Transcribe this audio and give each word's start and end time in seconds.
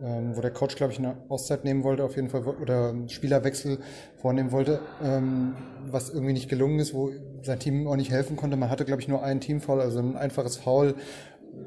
ähm, 0.00 0.36
wo 0.36 0.40
der 0.40 0.50
Coach, 0.50 0.76
glaube 0.76 0.92
ich, 0.92 0.98
eine 0.98 1.16
Auszeit 1.28 1.64
nehmen 1.64 1.84
wollte, 1.84 2.04
auf 2.04 2.16
jeden 2.16 2.28
Fall, 2.28 2.42
oder 2.42 2.94
Spielerwechsel 3.08 3.78
vornehmen 4.16 4.52
wollte, 4.52 4.80
ähm, 5.02 5.54
was 5.90 6.10
irgendwie 6.10 6.32
nicht 6.32 6.48
gelungen 6.48 6.78
ist, 6.78 6.94
wo 6.94 7.10
sein 7.42 7.58
Team 7.58 7.86
auch 7.86 7.96
nicht 7.96 8.10
helfen 8.10 8.36
konnte. 8.36 8.56
Man 8.56 8.70
hatte, 8.70 8.84
glaube 8.84 9.02
ich, 9.02 9.08
nur 9.08 9.22
einen 9.22 9.40
Teamfoul, 9.40 9.80
also 9.80 9.98
ein 9.98 10.16
einfaches 10.16 10.56
Foul 10.56 10.94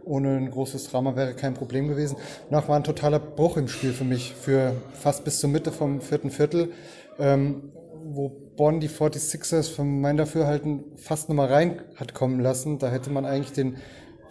ohne 0.03 0.38
ein 0.38 0.50
großes 0.50 0.85
Drama 0.89 1.16
wäre 1.16 1.33
kein 1.33 1.53
Problem 1.53 1.88
gewesen. 1.88 2.17
Danach 2.50 2.67
war 2.67 2.75
ein 2.75 2.83
totaler 2.83 3.19
Bruch 3.19 3.57
im 3.57 3.67
Spiel 3.67 3.94
für 3.94 4.03
mich, 4.03 4.33
für 4.33 4.75
fast 4.94 5.23
bis 5.23 5.39
zur 5.39 5.50
Mitte 5.50 5.72
vom 5.72 6.02
vierten 6.02 6.31
Viertel, 6.31 6.72
ähm, 7.19 7.72
wo 8.03 8.30
Bonn 8.30 8.80
die 8.80 8.89
46ers 8.89 9.69
von 9.69 10.02
meinem 10.02 10.17
Dafürhalten 10.17 10.83
fast 10.95 11.30
nochmal 11.30 11.47
rein 11.47 11.81
hat 11.95 12.13
kommen 12.13 12.39
lassen. 12.39 12.80
Da 12.80 12.89
hätte 12.89 13.09
man 13.09 13.25
eigentlich 13.25 13.53
den 13.53 13.78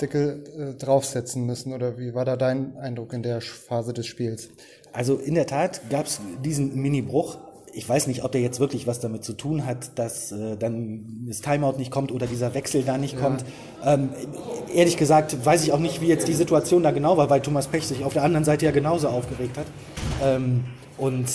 Deckel 0.00 0.44
äh, 0.56 0.78
draufsetzen 0.78 1.44
müssen. 1.46 1.72
Oder 1.72 1.98
wie 1.98 2.14
war 2.14 2.24
da 2.24 2.36
dein 2.36 2.76
Eindruck 2.76 3.12
in 3.12 3.22
der 3.22 3.40
Phase 3.40 3.92
des 3.92 4.06
Spiels? 4.06 4.48
Also 4.92 5.16
in 5.16 5.34
der 5.34 5.46
Tat 5.46 5.82
gab 5.90 6.06
es 6.06 6.20
diesen 6.44 6.80
Mini-Bruch. 6.80 7.38
Ich 7.72 7.88
weiß 7.88 8.06
nicht, 8.06 8.22
ob 8.22 8.30
der 8.30 8.40
jetzt 8.40 8.60
wirklich 8.60 8.86
was 8.86 9.00
damit 9.00 9.24
zu 9.24 9.32
tun 9.32 9.66
hat, 9.66 9.98
dass 9.98 10.30
äh, 10.30 10.56
dann 10.56 11.24
das 11.26 11.40
Timeout 11.40 11.78
nicht 11.78 11.90
kommt 11.90 12.12
oder 12.12 12.26
dieser 12.26 12.54
Wechsel 12.54 12.82
da 12.84 12.96
nicht 12.98 13.14
ja. 13.14 13.20
kommt. 13.20 13.44
Ähm, 13.84 14.10
ehrlich 14.72 14.96
gesagt 14.96 15.44
weiß 15.44 15.64
ich 15.64 15.72
auch 15.72 15.80
nicht, 15.80 16.00
wie 16.00 16.06
jetzt 16.06 16.28
die 16.28 16.34
Situation 16.34 16.84
da 16.84 16.92
genau 16.92 17.16
war, 17.16 17.30
weil 17.30 17.40
Thomas 17.40 17.66
Pech 17.66 17.84
sich 17.86 18.04
auf 18.04 18.12
der 18.12 18.22
anderen 18.22 18.44
Seite 18.44 18.64
ja 18.66 18.70
genauso 18.70 19.08
aufgeregt 19.08 19.58
hat. 19.58 19.66
Ähm, 20.22 20.64
und 20.98 21.26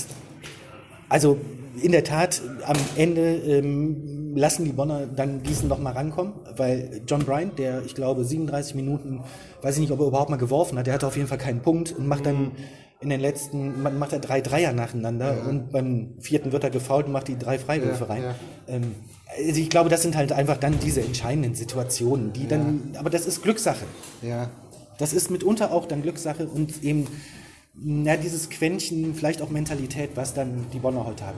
also 1.09 1.37
in 1.81 1.91
der 1.91 2.03
Tat, 2.03 2.41
am 2.65 2.77
Ende 2.95 3.35
ähm, 3.35 4.18
lassen 4.35 4.65
die 4.65 4.71
Bonner 4.71 5.07
dann 5.07 5.43
Gießen 5.43 5.67
noch 5.67 5.79
mal 5.79 5.93
rankommen, 5.93 6.33
weil 6.55 7.01
John 7.07 7.23
Bryant, 7.23 7.57
der 7.57 7.83
ich 7.85 7.95
glaube 7.95 8.23
37 8.23 8.75
Minuten, 8.75 9.21
weiß 9.61 9.75
ich 9.75 9.81
nicht, 9.81 9.91
ob 9.91 9.99
er 9.99 10.07
überhaupt 10.07 10.29
mal 10.29 10.37
geworfen 10.37 10.77
hat, 10.77 10.87
der 10.87 10.93
hatte 10.93 11.07
auf 11.07 11.15
jeden 11.15 11.27
Fall 11.27 11.37
keinen 11.37 11.61
Punkt 11.61 11.91
und 11.91 12.07
macht 12.07 12.25
dann 12.25 12.51
in 13.01 13.09
den 13.09 13.21
letzten, 13.21 13.81
macht 13.81 14.11
er 14.11 14.19
drei 14.19 14.41
Dreier 14.41 14.73
nacheinander 14.73 15.37
ja. 15.37 15.43
und 15.43 15.71
beim 15.71 16.15
vierten 16.19 16.51
wird 16.51 16.65
er 16.65 16.69
gefault 16.69 17.05
und 17.05 17.13
macht 17.13 17.29
die 17.29 17.37
drei 17.37 17.57
Freiwürfe 17.57 18.03
ja, 18.03 18.09
rein. 18.09 18.23
Ja. 18.23 18.35
Ähm, 18.67 18.95
also 19.37 19.61
ich 19.61 19.69
glaube, 19.69 19.89
das 19.89 20.01
sind 20.01 20.17
halt 20.17 20.31
einfach 20.31 20.57
dann 20.57 20.79
diese 20.79 21.01
entscheidenden 21.01 21.55
Situationen, 21.55 22.33
die 22.33 22.47
dann, 22.47 22.95
aber 22.97 23.09
das 23.09 23.25
ist 23.25 23.41
Glückssache. 23.41 23.85
Ja. 24.21 24.49
Das 24.97 25.13
ist 25.13 25.31
mitunter 25.31 25.71
auch 25.71 25.85
dann 25.85 26.01
Glückssache 26.01 26.45
und 26.47 26.83
eben 26.83 27.07
na, 27.73 28.17
dieses 28.17 28.49
Quäntchen, 28.49 29.15
vielleicht 29.15 29.41
auch 29.41 29.49
Mentalität, 29.49 30.11
was 30.15 30.33
dann 30.33 30.65
die 30.73 30.79
Bonner 30.79 31.05
heute 31.05 31.25
haben. 31.25 31.37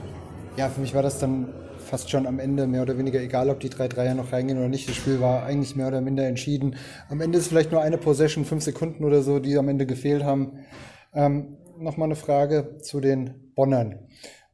Ja, 0.58 0.70
für 0.70 0.82
mich 0.82 0.96
war 0.96 1.04
das 1.04 1.20
dann 1.20 1.50
fast 1.92 2.10
schon 2.10 2.26
am 2.26 2.40
Ende 2.40 2.68
mehr 2.68 2.84
oder 2.84 2.98
weniger 2.98 3.20
egal, 3.20 3.50
ob 3.50 3.60
die 3.60 3.70
drei 3.70 3.90
Dreier 3.90 4.16
noch 4.16 4.32
reingehen 4.32 4.58
oder 4.58 4.70
nicht. 4.70 4.88
Das 4.88 4.96
Spiel 4.96 5.20
war 5.20 5.44
eigentlich 5.44 5.76
mehr 5.76 5.90
oder 5.90 6.00
minder 6.00 6.26
entschieden. 6.26 6.78
Am 7.10 7.20
Ende 7.20 7.38
ist 7.38 7.50
vielleicht 7.50 7.74
nur 7.74 7.82
eine 7.82 7.98
Possession, 7.98 8.46
fünf 8.46 8.64
Sekunden 8.64 9.04
oder 9.04 9.22
so, 9.22 9.40
die 9.40 9.58
am 9.58 9.68
Ende 9.68 9.86
gefehlt 9.86 10.24
haben. 10.24 10.60
Ähm, 11.14 11.58
Nochmal 11.78 12.10
eine 12.10 12.16
Frage 12.16 12.78
zu 12.78 13.00
den 13.02 13.52
Bonnern. 13.56 14.08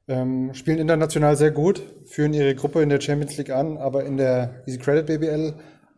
Ähm, 0.07 0.53
spielen 0.53 0.79
international 0.79 1.35
sehr 1.35 1.51
gut, 1.51 1.83
führen 2.05 2.33
ihre 2.33 2.55
Gruppe 2.55 2.81
in 2.81 2.87
der 2.87 3.01
Champions 3.01 3.37
League 3.37 3.49
an, 3.49 3.77
aber 3.77 4.05
in 4.05 4.15
der 4.15 4.63
Easy 4.65 4.79
Credit 4.79 5.05
BBL 5.05 5.53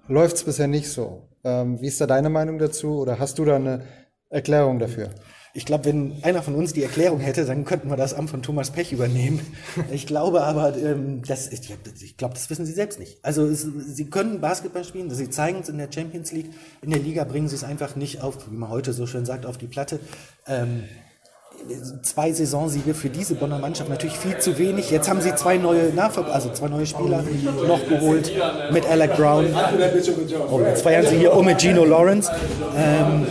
läuft 0.08 0.38
es 0.38 0.44
bisher 0.44 0.68
nicht 0.68 0.90
so. 0.90 1.30
Ähm, 1.44 1.80
wie 1.82 1.88
ist 1.88 2.02
da 2.02 2.08
deine 2.08 2.30
Meinung 2.30 2.58
dazu 2.58 3.00
oder 3.00 3.20
hast 3.20 3.38
du 3.38 3.46
da 3.46 3.58
eine 3.58 3.84
Erklärung 4.30 4.80
dafür? 4.80 5.10
Ich 5.54 5.66
glaube, 5.66 5.86
wenn 5.86 6.24
einer 6.24 6.44
von 6.44 6.54
uns 6.56 6.74
die 6.74 6.84
Erklärung 6.84 7.20
hätte, 7.20 7.44
dann 7.46 7.66
könnten 7.66 7.90
wir 7.90 7.98
das 7.98 8.14
Amt 8.14 8.30
von 8.30 8.44
Thomas 8.44 8.72
Pech 8.72 8.92
übernehmen. 8.92 9.40
Ich 9.92 10.06
glaube 10.06 10.42
aber, 10.42 10.78
ähm, 10.78 11.22
das, 11.26 11.48
ich, 11.52 11.74
ich 12.02 12.18
glaube, 12.18 12.34
das 12.36 12.50
wissen 12.50 12.66
sie 12.66 12.74
selbst 12.74 13.00
nicht. 13.00 13.18
Also 13.24 13.46
es, 13.46 13.62
sie 13.62 14.06
können 14.06 14.40
Basketball 14.40 14.84
spielen, 14.84 15.10
sie 15.10 15.30
zeigen 15.30 15.60
es 15.62 15.70
in 15.70 15.78
der 15.78 15.90
Champions 15.92 16.32
League. 16.32 16.52
In 16.82 16.92
der 16.92 17.00
Liga 17.00 17.24
bringen 17.24 17.48
sie 17.48 17.56
es 17.56 17.64
einfach 17.64 17.96
nicht 17.96 18.22
auf, 18.22 18.50
wie 18.52 18.56
man 18.56 18.70
heute 18.70 18.94
so 18.94 19.08
schön 19.08 19.26
sagt, 19.26 19.46
auf 19.46 19.58
die 19.58 19.68
Platte. 19.68 20.00
Ähm, 20.48 20.84
zwei 22.04 22.32
Saisonsiege 22.32 22.94
für 22.94 23.10
diese 23.10 23.36
Bonner 23.36 23.60
Mannschaft 23.60 23.90
natürlich 23.90 24.18
viel 24.18 24.38
zu 24.38 24.58
wenig. 24.58 24.92
Jetzt 24.92 25.10
haben 25.10 25.22
sie 25.22 25.34
zwei 25.36 25.58
neue 25.58 25.94
Nachver 25.94 26.26
also 26.34 26.52
zwei 26.52 26.68
neue 26.68 26.86
Spieler 26.86 27.24
noch 27.68 27.88
geholt 27.88 28.32
mit 28.72 28.86
Alec 28.86 29.16
Brown. 29.16 29.48
Oh, 30.52 30.62
jetzt 30.62 30.84
feiern 30.84 31.06
sie 31.06 31.18
hier 31.18 31.34
um 31.34 31.46
mit 31.46 31.60
Gino 31.60 31.86
Lawrence. 31.86 32.32
Ähm, 32.76 33.28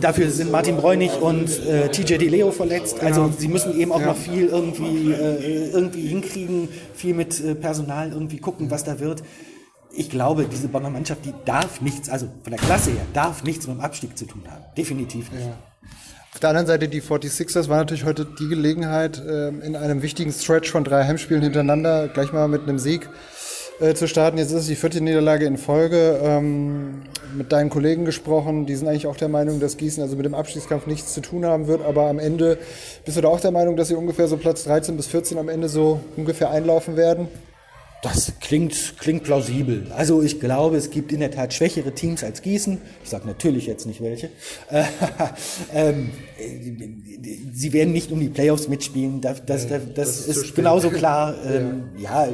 Dafür 0.00 0.30
sind 0.30 0.50
Martin 0.50 0.76
Bräunig 0.76 1.10
und 1.20 1.48
äh, 1.66 1.88
TJ 1.88 2.16
Di 2.16 2.28
Leo 2.28 2.50
verletzt. 2.50 3.00
Also 3.00 3.24
genau. 3.24 3.34
sie 3.36 3.48
müssen 3.48 3.78
eben 3.78 3.92
auch 3.92 4.00
ja. 4.00 4.06
noch 4.06 4.16
viel 4.16 4.46
irgendwie, 4.46 5.12
äh, 5.12 5.70
irgendwie 5.70 6.06
hinkriegen, 6.06 6.68
viel 6.94 7.14
mit 7.14 7.42
äh, 7.44 7.54
Personal 7.54 8.12
irgendwie 8.12 8.38
gucken, 8.38 8.70
was 8.70 8.84
da 8.84 9.00
wird. 9.00 9.22
Ich 9.92 10.08
glaube, 10.08 10.44
diese 10.44 10.68
Bonner 10.68 10.90
Mannschaft, 10.90 11.24
die 11.24 11.34
darf 11.44 11.80
nichts, 11.80 12.08
also 12.08 12.26
von 12.42 12.50
der 12.50 12.60
Klasse 12.60 12.90
her, 12.92 13.04
darf 13.12 13.42
nichts 13.42 13.66
mit 13.66 13.76
dem 13.76 13.80
Abstieg 13.80 14.16
zu 14.16 14.24
tun 14.24 14.42
haben. 14.48 14.64
Definitiv 14.76 15.32
nicht. 15.32 15.46
Ja. 15.46 15.58
Auf 16.32 16.38
der 16.38 16.50
anderen 16.50 16.68
Seite, 16.68 16.88
die 16.88 17.02
46ers 17.02 17.68
war 17.68 17.78
natürlich 17.78 18.04
heute 18.04 18.24
die 18.24 18.48
Gelegenheit, 18.48 19.20
ähm, 19.28 19.60
in 19.62 19.74
einem 19.74 20.00
wichtigen 20.00 20.32
Stretch 20.32 20.70
von 20.70 20.84
drei 20.84 21.04
Heimspielen 21.04 21.42
hintereinander 21.42 22.08
gleich 22.08 22.32
mal 22.32 22.46
mit 22.46 22.62
einem 22.62 22.78
Sieg 22.78 23.08
äh, 23.80 23.94
zu 23.94 24.06
starten. 24.06 24.38
Jetzt 24.38 24.50
ist 24.50 24.62
es 24.62 24.66
die 24.66 24.76
vierte 24.76 25.00
Niederlage 25.00 25.46
in 25.46 25.56
Folge. 25.56 26.20
Ähm, 26.22 27.02
mit 27.34 27.52
deinen 27.52 27.70
Kollegen 27.70 28.04
gesprochen, 28.04 28.66
die 28.66 28.74
sind 28.74 28.88
eigentlich 28.88 29.06
auch 29.06 29.16
der 29.16 29.28
Meinung, 29.28 29.60
dass 29.60 29.76
Gießen 29.76 30.02
also 30.02 30.16
mit 30.16 30.26
dem 30.26 30.34
Abstiegskampf 30.34 30.86
nichts 30.86 31.14
zu 31.14 31.20
tun 31.20 31.44
haben 31.44 31.66
wird. 31.66 31.82
Aber 31.82 32.08
am 32.08 32.18
Ende 32.18 32.58
bist 33.04 33.16
du 33.16 33.20
da 33.20 33.28
auch 33.28 33.40
der 33.40 33.52
Meinung, 33.52 33.76
dass 33.76 33.88
sie 33.88 33.94
ungefähr 33.94 34.28
so 34.28 34.36
Platz 34.36 34.64
13 34.64 34.96
bis 34.96 35.06
14 35.06 35.38
am 35.38 35.48
Ende 35.48 35.68
so 35.68 36.00
ungefähr 36.16 36.50
einlaufen 36.50 36.96
werden? 36.96 37.28
Das 38.02 38.32
klingt, 38.40 38.94
klingt 38.98 39.24
plausibel. 39.24 39.92
Also 39.94 40.22
ich 40.22 40.40
glaube, 40.40 40.78
es 40.78 40.90
gibt 40.90 41.12
in 41.12 41.20
der 41.20 41.30
Tat 41.30 41.52
schwächere 41.52 41.92
Teams 41.92 42.24
als 42.24 42.40
Gießen. 42.40 42.80
Ich 43.04 43.10
sage 43.10 43.26
natürlich 43.26 43.66
jetzt 43.66 43.86
nicht 43.86 44.02
welche. 44.02 44.30
ähm, 45.74 46.10
sie 47.52 47.72
werden 47.74 47.92
nicht 47.92 48.10
um 48.10 48.20
die 48.20 48.30
Playoffs 48.30 48.68
mitspielen. 48.68 49.20
Das, 49.20 49.44
das, 49.44 49.68
das, 49.68 49.82
das 49.94 50.26
ist, 50.26 50.36
ist 50.36 50.54
genauso 50.54 50.90
klar. 50.90 51.34
Ähm, 51.50 51.90
ja. 51.98 52.26
ja 52.26 52.32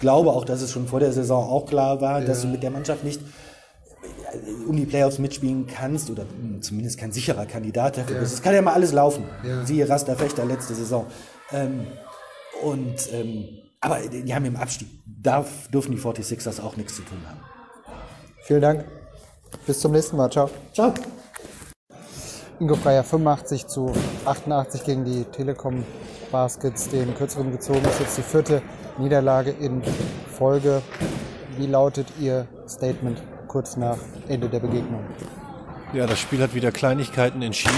glaube 0.00 0.30
auch, 0.30 0.44
dass 0.44 0.62
es 0.62 0.72
schon 0.72 0.88
vor 0.88 1.00
der 1.00 1.12
Saison 1.12 1.48
auch 1.48 1.66
klar 1.66 2.00
war, 2.00 2.20
ja. 2.20 2.26
dass 2.26 2.42
du 2.42 2.48
mit 2.48 2.62
der 2.62 2.70
Mannschaft 2.70 3.04
nicht 3.04 3.20
äh, 3.20 4.68
um 4.68 4.76
die 4.76 4.86
Playoffs 4.86 5.18
mitspielen 5.18 5.66
kannst 5.66 6.10
oder 6.10 6.24
zumindest 6.60 6.98
kein 6.98 7.12
sicherer 7.12 7.46
Kandidat 7.46 7.98
dafür 7.98 8.16
ja. 8.16 8.22
bist. 8.22 8.34
Es 8.34 8.42
kann 8.42 8.54
ja 8.54 8.62
mal 8.62 8.72
alles 8.74 8.92
laufen. 8.92 9.24
Ja. 9.44 9.64
Siehe 9.64 9.88
Rasta 9.88 10.16
Fechter 10.16 10.44
letzte 10.44 10.74
Saison. 10.74 11.06
Ähm, 11.52 11.86
und 12.62 13.12
ähm, 13.12 13.44
aber 13.80 14.00
die 14.00 14.34
haben 14.34 14.44
im 14.44 14.56
Abstieg, 14.56 14.88
darf, 15.06 15.68
dürfen 15.68 15.92
die 15.92 15.98
46ers 15.98 16.60
auch 16.60 16.76
nichts 16.76 16.96
zu 16.96 17.02
tun 17.02 17.18
haben. 17.26 17.40
Vielen 18.42 18.60
Dank. 18.60 18.84
Bis 19.66 19.80
zum 19.80 19.92
nächsten 19.92 20.16
Mal. 20.16 20.30
Ciao. 20.30 20.50
Ciao. 20.74 20.92
Ingo 22.58 22.74
Freier 22.74 23.02
85 23.02 23.66
zu 23.66 23.92
88 24.26 24.84
gegen 24.84 25.04
die 25.04 25.24
Telekom 25.24 25.84
Baskets, 26.30 26.88
den 26.90 27.14
kürzeren 27.14 27.52
gezogen. 27.52 27.80
Das 27.82 27.94
ist 27.94 28.00
jetzt 28.00 28.18
die 28.18 28.22
vierte 28.22 28.62
Niederlage 28.98 29.50
in 29.50 29.82
Folge. 30.30 30.82
Wie 31.56 31.66
lautet 31.66 32.06
Ihr 32.20 32.46
Statement 32.68 33.22
kurz 33.48 33.76
nach 33.76 33.98
Ende 34.28 34.48
der 34.48 34.60
Begegnung? 34.60 35.04
Ja, 35.92 36.06
das 36.06 36.20
Spiel 36.20 36.40
hat 36.40 36.54
wieder 36.54 36.70
Kleinigkeiten 36.70 37.42
entschieden. 37.42 37.74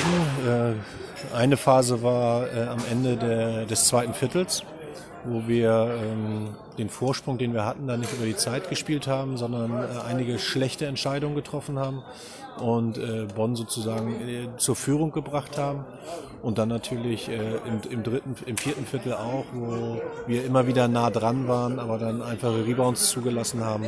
Äh, 0.47 1.35
eine 1.35 1.57
Phase 1.57 2.03
war 2.03 2.47
äh, 2.53 2.67
am 2.69 2.81
Ende 2.91 3.17
der, 3.17 3.65
des 3.65 3.87
zweiten 3.87 4.13
Viertels. 4.13 4.65
Wo 5.25 5.47
wir 5.47 5.95
ähm, 6.01 6.49
den 6.79 6.89
Vorsprung, 6.89 7.39
den 7.39 7.55
wir 7.55 7.65
hatten, 7.65 7.87
dann 7.87 8.01
nicht 8.01 8.13
über 8.13 8.27
die 8.27 8.37
Zeit 8.37 8.69
gespielt 8.69 9.07
haben, 9.07 9.37
sondern 9.37 9.71
äh, 9.71 9.87
einige 10.09 10.39
schlechte 10.39 10.87
Entscheidungen 10.87 11.35
getroffen 11.35 11.79
haben 11.79 12.03
und 12.59 12.99
äh, 12.99 13.27
Bonn 13.35 13.57
sozusagen 13.57 14.15
äh, 14.29 14.49
zur 14.57 14.77
Führung 14.77 15.13
gebracht 15.13 15.59
haben. 15.59 15.85
Und 16.43 16.59
dann 16.59 16.69
natürlich 16.69 17.29
äh, 17.29 17.35
im, 17.35 17.81
im 17.89 18.03
dritten, 18.03 18.35
im 18.47 18.57
vierten 18.57 18.85
Viertel 18.85 19.15
auch, 19.15 19.45
wo 19.53 20.01
wir 20.27 20.45
immer 20.45 20.67
wieder 20.67 20.89
nah 20.89 21.11
dran 21.11 21.47
waren, 21.47 21.79
aber 21.79 21.99
dann 21.99 22.21
einfache 22.21 22.67
Rebounds 22.67 23.11
zugelassen 23.11 23.65
haben. 23.65 23.85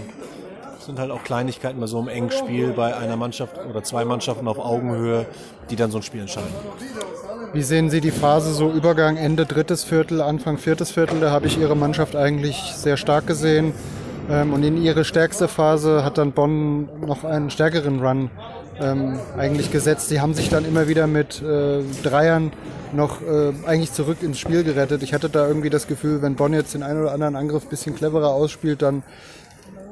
Das 0.77 0.87
sind 0.87 0.99
halt 0.99 1.11
auch 1.11 1.25
Kleinigkeiten 1.25 1.81
bei 1.81 1.87
so 1.87 1.99
einem 1.99 2.09
engen 2.09 2.31
Spiel 2.31 2.73
bei 2.73 2.95
einer 2.95 3.17
Mannschaft 3.17 3.59
oder 3.59 3.83
zwei 3.83 4.05
Mannschaften 4.05 4.47
auf 4.47 4.59
Augenhöhe, 4.59 5.27
die 5.71 5.77
dann 5.77 5.91
so 5.91 5.99
ein 5.99 6.03
Spiel 6.03 6.21
entscheiden. 6.21 6.53
Wie 7.55 7.63
sehen 7.63 7.89
Sie 7.89 8.01
die 8.01 8.11
Phase 8.11 8.53
so 8.53 8.73
Übergang 8.73 9.17
Ende 9.17 9.47
drittes 9.47 9.85
Viertel, 9.85 10.21
Anfang 10.21 10.59
viertes 10.59 10.91
Viertel? 10.91 11.21
Da 11.21 11.31
habe 11.31 11.47
ich 11.47 11.57
Ihre 11.57 11.77
Mannschaft 11.77 12.17
eigentlich 12.17 12.57
sehr 12.75 12.97
stark 12.97 13.29
gesehen. 13.29 13.73
Ähm, 14.29 14.53
und 14.53 14.65
in 14.65 14.83
ihre 14.83 15.05
stärkste 15.05 15.47
Phase 15.47 16.05
hat 16.05 16.19
dann 16.19 16.33
Bonn 16.33 16.89
noch 17.07 17.23
einen 17.23 17.51
stärkeren 17.51 18.05
Run 18.05 18.29
ähm, 18.81 19.21
eigentlich 19.39 19.71
gesetzt. 19.71 20.09
Sie 20.09 20.21
haben 20.21 20.35
sich 20.35 20.49
dann 20.49 20.65
immer 20.65 20.89
wieder 20.89 21.07
mit 21.07 21.43
äh, 21.43 21.83
Dreiern 22.03 22.53
noch 22.93 23.23
äh, 23.23 23.53
eigentlich 23.67 23.93
zurück 23.93 24.19
ins 24.23 24.41
Spiel 24.41 24.65
gerettet. 24.65 25.05
Ich 25.05 25.15
hatte 25.15 25.29
da 25.29 25.47
irgendwie 25.47 25.71
das 25.71 25.87
Gefühl, 25.87 26.23
wenn 26.23 26.35
Bonn 26.35 26.55
jetzt 26.55 26.75
den 26.75 26.83
einen 26.83 27.03
oder 27.03 27.13
anderen 27.13 27.37
Angriff 27.37 27.63
ein 27.63 27.69
bisschen 27.69 27.95
cleverer 27.95 28.31
ausspielt, 28.31 28.83
dann 28.83 29.05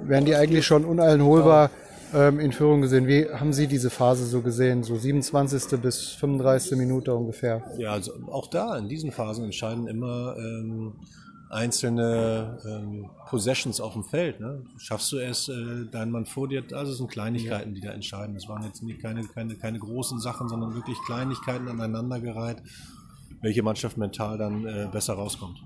wären 0.02 0.24
die 0.24 0.34
eigentlich 0.34 0.66
schon 0.66 0.84
uneinholbar 0.84 1.70
ähm, 2.12 2.40
in 2.40 2.52
Führung 2.52 2.80
gesehen. 2.80 3.06
Wie 3.06 3.28
haben 3.28 3.52
Sie 3.52 3.66
diese 3.66 3.90
Phase 3.90 4.26
so 4.26 4.42
gesehen? 4.42 4.82
So 4.82 4.96
27. 4.96 5.80
bis 5.80 6.08
35. 6.12 6.78
Minute 6.78 7.14
ungefähr? 7.14 7.62
Ja, 7.78 7.92
also 7.92 8.12
auch 8.30 8.48
da, 8.48 8.76
in 8.76 8.88
diesen 8.88 9.12
Phasen 9.12 9.44
entscheiden 9.44 9.86
immer 9.86 10.36
ähm, 10.38 10.94
einzelne 11.52 12.58
ähm, 12.66 13.10
Possessions 13.28 13.80
auf 13.80 13.92
dem 13.92 14.04
Feld. 14.04 14.40
Ne? 14.40 14.62
Schaffst 14.78 15.12
du 15.12 15.18
es, 15.18 15.48
äh, 15.48 15.84
deinen 15.90 16.10
Mann 16.10 16.24
vor 16.24 16.48
dir, 16.48 16.64
also 16.72 16.92
es 16.92 16.98
sind 16.98 17.10
Kleinigkeiten, 17.10 17.74
die 17.74 17.80
da 17.80 17.90
entscheiden. 17.90 18.34
Das 18.34 18.48
waren 18.48 18.62
jetzt 18.64 18.82
nicht 18.82 19.00
keine, 19.00 19.22
keine, 19.24 19.54
keine 19.56 19.78
großen 19.78 20.18
Sachen, 20.18 20.48
sondern 20.48 20.74
wirklich 20.74 20.96
Kleinigkeiten 21.04 21.68
aneinandergereiht, 21.68 22.62
welche 23.42 23.62
Mannschaft 23.62 23.98
mental 23.98 24.38
dann 24.38 24.66
äh, 24.66 24.88
besser 24.90 25.14
rauskommt. 25.14 25.62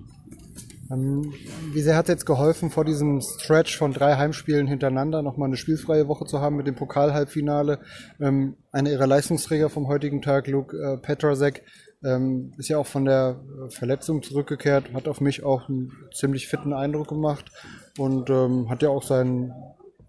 Ähm, 0.91 1.33
wie 1.73 1.81
sehr 1.81 1.95
hat 1.95 2.05
es 2.05 2.13
jetzt 2.13 2.25
geholfen, 2.25 2.69
vor 2.69 2.85
diesem 2.85 3.21
Stretch 3.21 3.77
von 3.77 3.93
drei 3.93 4.15
Heimspielen 4.15 4.67
hintereinander 4.67 5.21
nochmal 5.21 5.47
eine 5.47 5.57
spielfreie 5.57 6.07
Woche 6.07 6.25
zu 6.25 6.39
haben 6.39 6.55
mit 6.55 6.67
dem 6.67 6.75
Pokalhalbfinale? 6.75 7.79
Ähm, 8.19 8.55
einer 8.71 8.91
ihrer 8.91 9.07
Leistungsträger 9.07 9.69
vom 9.69 9.87
heutigen 9.87 10.21
Tag, 10.21 10.47
Luke 10.47 10.77
äh, 10.77 10.97
Petrasek, 10.97 11.63
ähm, 12.03 12.53
ist 12.57 12.69
ja 12.69 12.77
auch 12.77 12.85
von 12.85 13.05
der 13.05 13.41
Verletzung 13.69 14.21
zurückgekehrt, 14.21 14.93
hat 14.93 15.07
auf 15.07 15.19
mich 15.19 15.43
auch 15.43 15.67
einen 15.67 15.91
ziemlich 16.13 16.47
fitten 16.47 16.73
Eindruck 16.73 17.07
gemacht 17.07 17.51
und 17.97 18.29
hat 18.69 18.83
ja 18.83 18.89
auch 18.89 19.01
seinen 19.01 19.51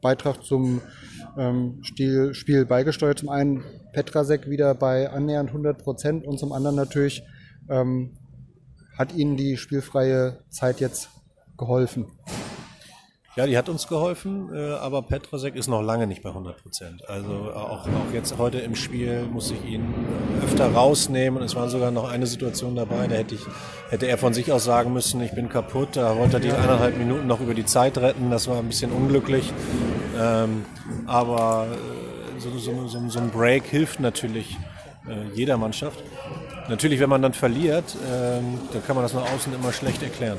Beitrag 0.03 0.45
zum 0.45 0.83
Spiel 1.81 2.67
beigesteuert. 2.67 3.21
Zum 3.21 3.31
einen 3.31 3.65
Petrasek 3.95 4.51
wieder 4.51 4.75
bei 4.75 5.09
annähernd 5.11 5.49
100 5.49 5.79
Prozent 5.79 6.27
und 6.27 6.39
zum 6.39 6.53
anderen 6.53 6.77
natürlich 6.77 7.23
ähm, 7.71 8.18
hat 8.99 9.15
Ihnen 9.15 9.37
die 9.37 9.57
spielfreie 9.57 10.41
Zeit 10.51 10.81
jetzt 10.81 11.09
geholfen? 11.57 12.07
Ja, 13.37 13.47
die 13.47 13.57
hat 13.57 13.69
uns 13.69 13.87
geholfen, 13.87 14.53
äh, 14.53 14.73
aber 14.73 15.01
Petrosek 15.03 15.55
ist 15.55 15.69
noch 15.69 15.81
lange 15.81 16.09
nicht 16.09 16.25
bei 16.25 16.31
100 16.31 16.61
Prozent. 16.61 17.09
Also 17.09 17.53
auch, 17.55 17.87
auch 17.87 18.13
jetzt 18.13 18.37
heute 18.37 18.59
im 18.59 18.75
Spiel 18.75 19.23
muss 19.33 19.53
ich 19.53 19.65
ihn 19.65 19.95
öfter 20.43 20.73
rausnehmen. 20.73 21.41
Es 21.45 21.55
war 21.55 21.69
sogar 21.69 21.93
noch 21.93 22.11
eine 22.11 22.27
Situation 22.27 22.75
dabei, 22.75 23.07
da 23.07 23.15
hätte, 23.15 23.37
ich, 23.37 23.43
hätte 23.91 24.07
er 24.07 24.19
von 24.19 24.35
sich 24.35 24.51
aus 24.51 24.65
sagen 24.65 24.93
müssen, 24.93 25.21
ich 25.21 25.31
bin 25.31 25.49
kaputt. 25.49 25.91
Da 25.93 26.17
wollte 26.17 26.39
er 26.39 26.41
die 26.41 26.51
eineinhalb 26.51 26.99
Minuten 26.99 27.29
noch 27.29 27.41
über 27.41 27.55
die 27.55 27.65
Zeit 27.65 27.97
retten. 27.99 28.29
Das 28.33 28.49
war 28.49 28.59
ein 28.59 28.67
bisschen 28.67 28.91
unglücklich. 28.91 29.53
Ähm, 30.19 30.65
aber 31.07 31.69
äh, 31.71 32.41
so, 32.41 32.51
so, 32.59 32.89
so, 32.89 33.09
so 33.09 33.21
ein 33.21 33.31
Break 33.31 33.67
hilft 33.67 34.01
natürlich 34.01 34.57
äh, 35.09 35.33
jeder 35.33 35.59
Mannschaft. 35.59 36.03
Natürlich, 36.69 37.01
wenn 37.01 37.09
man 37.09 37.23
dann 37.23 37.33
verliert, 37.33 37.97
ähm, 38.13 38.59
dann 38.73 38.85
kann 38.85 38.95
man 38.95 39.03
das 39.03 39.15
nach 39.15 39.33
außen 39.33 39.55
immer 39.55 39.73
schlecht 39.73 40.03
erklären. 40.03 40.39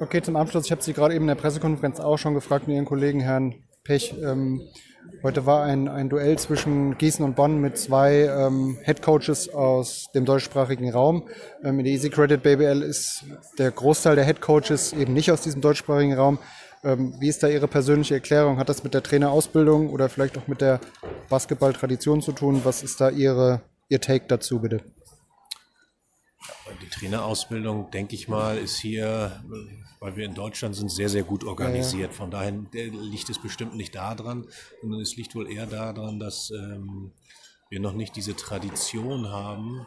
Okay, 0.00 0.20
zum 0.20 0.34
Abschluss, 0.34 0.64
ich 0.64 0.72
habe 0.72 0.82
Sie 0.82 0.92
gerade 0.92 1.14
eben 1.14 1.24
in 1.24 1.28
der 1.28 1.36
Pressekonferenz 1.36 2.00
auch 2.00 2.18
schon 2.18 2.34
gefragt 2.34 2.66
mit 2.66 2.74
Ihren 2.74 2.84
Kollegen, 2.86 3.20
Herrn 3.20 3.54
Pech. 3.84 4.12
Ähm, 4.20 4.60
heute 5.22 5.46
war 5.46 5.62
ein, 5.62 5.86
ein 5.86 6.08
Duell 6.08 6.36
zwischen 6.36 6.98
Gießen 6.98 7.24
und 7.24 7.36
Bonn 7.36 7.60
mit 7.60 7.78
zwei 7.78 8.24
ähm, 8.24 8.76
Headcoaches 8.82 9.50
aus 9.54 10.06
dem 10.16 10.24
deutschsprachigen 10.24 10.90
Raum. 10.90 11.28
Ähm, 11.62 11.78
in 11.78 11.84
der 11.84 11.94
Easy 11.94 12.10
Credit 12.10 12.42
BBL 12.42 12.82
ist 12.82 13.24
der 13.58 13.70
Großteil 13.70 14.16
der 14.16 14.24
Headcoaches 14.24 14.94
eben 14.94 15.12
nicht 15.12 15.30
aus 15.30 15.42
diesem 15.42 15.60
deutschsprachigen 15.60 16.14
Raum. 16.14 16.40
Ähm, 16.82 17.14
wie 17.20 17.28
ist 17.28 17.44
da 17.44 17.46
Ihre 17.46 17.68
persönliche 17.68 18.14
Erklärung? 18.14 18.58
Hat 18.58 18.68
das 18.68 18.82
mit 18.82 18.94
der 18.94 19.04
Trainerausbildung 19.04 19.90
oder 19.90 20.08
vielleicht 20.08 20.36
auch 20.36 20.48
mit 20.48 20.60
der 20.60 20.80
Basketballtradition 21.28 22.20
zu 22.20 22.32
tun? 22.32 22.62
Was 22.64 22.82
ist 22.82 23.00
da 23.00 23.10
Ihre 23.10 23.62
Ihr 23.92 24.00
Take 24.00 24.26
dazu, 24.26 24.58
bitte. 24.58 24.82
Die 26.80 26.88
Trainerausbildung, 26.88 27.90
denke 27.90 28.14
ich 28.14 28.26
mal, 28.26 28.56
ist 28.56 28.78
hier, 28.78 29.44
weil 30.00 30.16
wir 30.16 30.24
in 30.24 30.32
Deutschland 30.32 30.74
sind, 30.74 30.90
sehr, 30.90 31.10
sehr 31.10 31.24
gut 31.24 31.44
organisiert. 31.44 32.04
Ja, 32.04 32.08
ja. 32.08 32.12
Von 32.14 32.30
daher 32.30 32.52
liegt 32.52 33.28
es 33.28 33.38
bestimmt 33.38 33.76
nicht 33.76 33.94
daran, 33.94 34.46
sondern 34.80 35.02
es 35.02 35.16
liegt 35.16 35.34
wohl 35.34 35.46
eher 35.46 35.66
daran, 35.66 36.18
dass 36.18 36.50
ähm, 36.52 37.12
wir 37.68 37.80
noch 37.80 37.92
nicht 37.92 38.16
diese 38.16 38.34
Tradition 38.34 39.28
haben, 39.28 39.86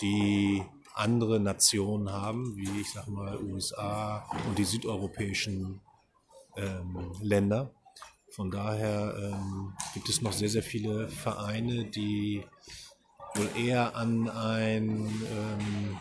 die 0.00 0.62
andere 0.94 1.40
Nationen 1.40 2.12
haben, 2.12 2.54
wie 2.54 2.82
ich 2.82 2.92
sag 2.92 3.08
mal 3.08 3.42
USA 3.42 4.30
und 4.46 4.58
die 4.58 4.64
südeuropäischen 4.64 5.80
ähm, 6.56 7.10
Länder. 7.20 7.72
Von 8.30 8.52
daher 8.52 9.12
ähm, 9.18 9.72
gibt 9.92 10.08
es 10.08 10.22
noch 10.22 10.32
sehr, 10.32 10.48
sehr 10.48 10.62
viele 10.62 11.08
Vereine, 11.08 11.84
die 11.84 12.44
wohl 13.34 13.48
eher 13.56 13.96
an 13.96 14.28
einen 14.28 15.06
ähm, 15.06 15.98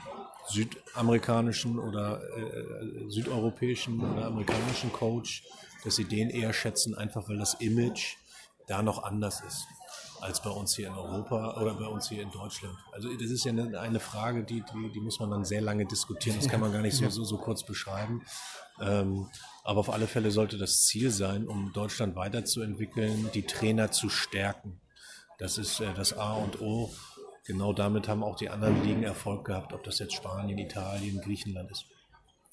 südamerikanischen 0.49 1.79
oder 1.79 2.21
äh, 2.37 3.09
südeuropäischen 3.09 4.01
oder 4.01 4.27
amerikanischen 4.27 4.91
Coach, 4.91 5.43
dass 5.83 5.95
sie 5.95 6.05
den 6.05 6.29
eher 6.29 6.53
schätzen, 6.53 6.95
einfach 6.95 7.27
weil 7.29 7.37
das 7.37 7.55
Image 7.55 8.15
da 8.67 8.81
noch 8.81 9.03
anders 9.03 9.41
ist 9.41 9.65
als 10.23 10.41
bei 10.41 10.49
uns 10.49 10.73
hier 10.75 10.87
in 10.87 10.93
Europa 10.93 11.61
oder 11.61 11.73
bei 11.73 11.85
uns 11.85 12.07
hier 12.07 12.21
in 12.21 12.31
Deutschland. 12.31 12.77
Also 12.93 13.13
das 13.13 13.29
ist 13.29 13.43
ja 13.43 13.51
eine, 13.51 13.77
eine 13.77 13.99
Frage, 13.99 14.43
die, 14.43 14.63
die, 14.73 14.91
die, 14.93 15.01
muss 15.01 15.19
man 15.19 15.29
dann 15.29 15.43
sehr 15.43 15.59
lange 15.59 15.85
diskutieren. 15.85 16.37
Das 16.39 16.47
kann 16.47 16.61
man 16.61 16.71
gar 16.71 16.81
nicht 16.81 16.95
so, 16.95 17.09
so, 17.09 17.25
so 17.25 17.37
kurz 17.37 17.63
beschreiben. 17.63 18.21
Ähm, 18.79 19.29
aber 19.65 19.81
auf 19.81 19.89
alle 19.89 20.07
Fälle 20.07 20.31
sollte 20.31 20.57
das 20.57 20.83
Ziel 20.83 21.11
sein, 21.11 21.45
um 21.45 21.73
Deutschland 21.73 22.15
weiterzuentwickeln, 22.15 23.31
die 23.33 23.43
Trainer 23.43 23.91
zu 23.91 24.07
stärken. 24.07 24.79
Das 25.39 25.57
ist 25.57 25.81
äh, 25.81 25.93
das 25.93 26.17
A 26.17 26.33
und 26.35 26.61
O 26.61 26.89
genau 27.45 27.73
damit 27.73 28.07
haben 28.07 28.23
auch 28.23 28.35
die 28.35 28.49
anderen 28.49 28.83
Ligen 28.83 29.03
Erfolg 29.03 29.45
gehabt, 29.45 29.73
ob 29.73 29.83
das 29.83 29.99
jetzt 29.99 30.13
Spanien, 30.13 30.57
Italien, 30.57 31.21
Griechenland 31.21 31.71
ist. 31.71 31.85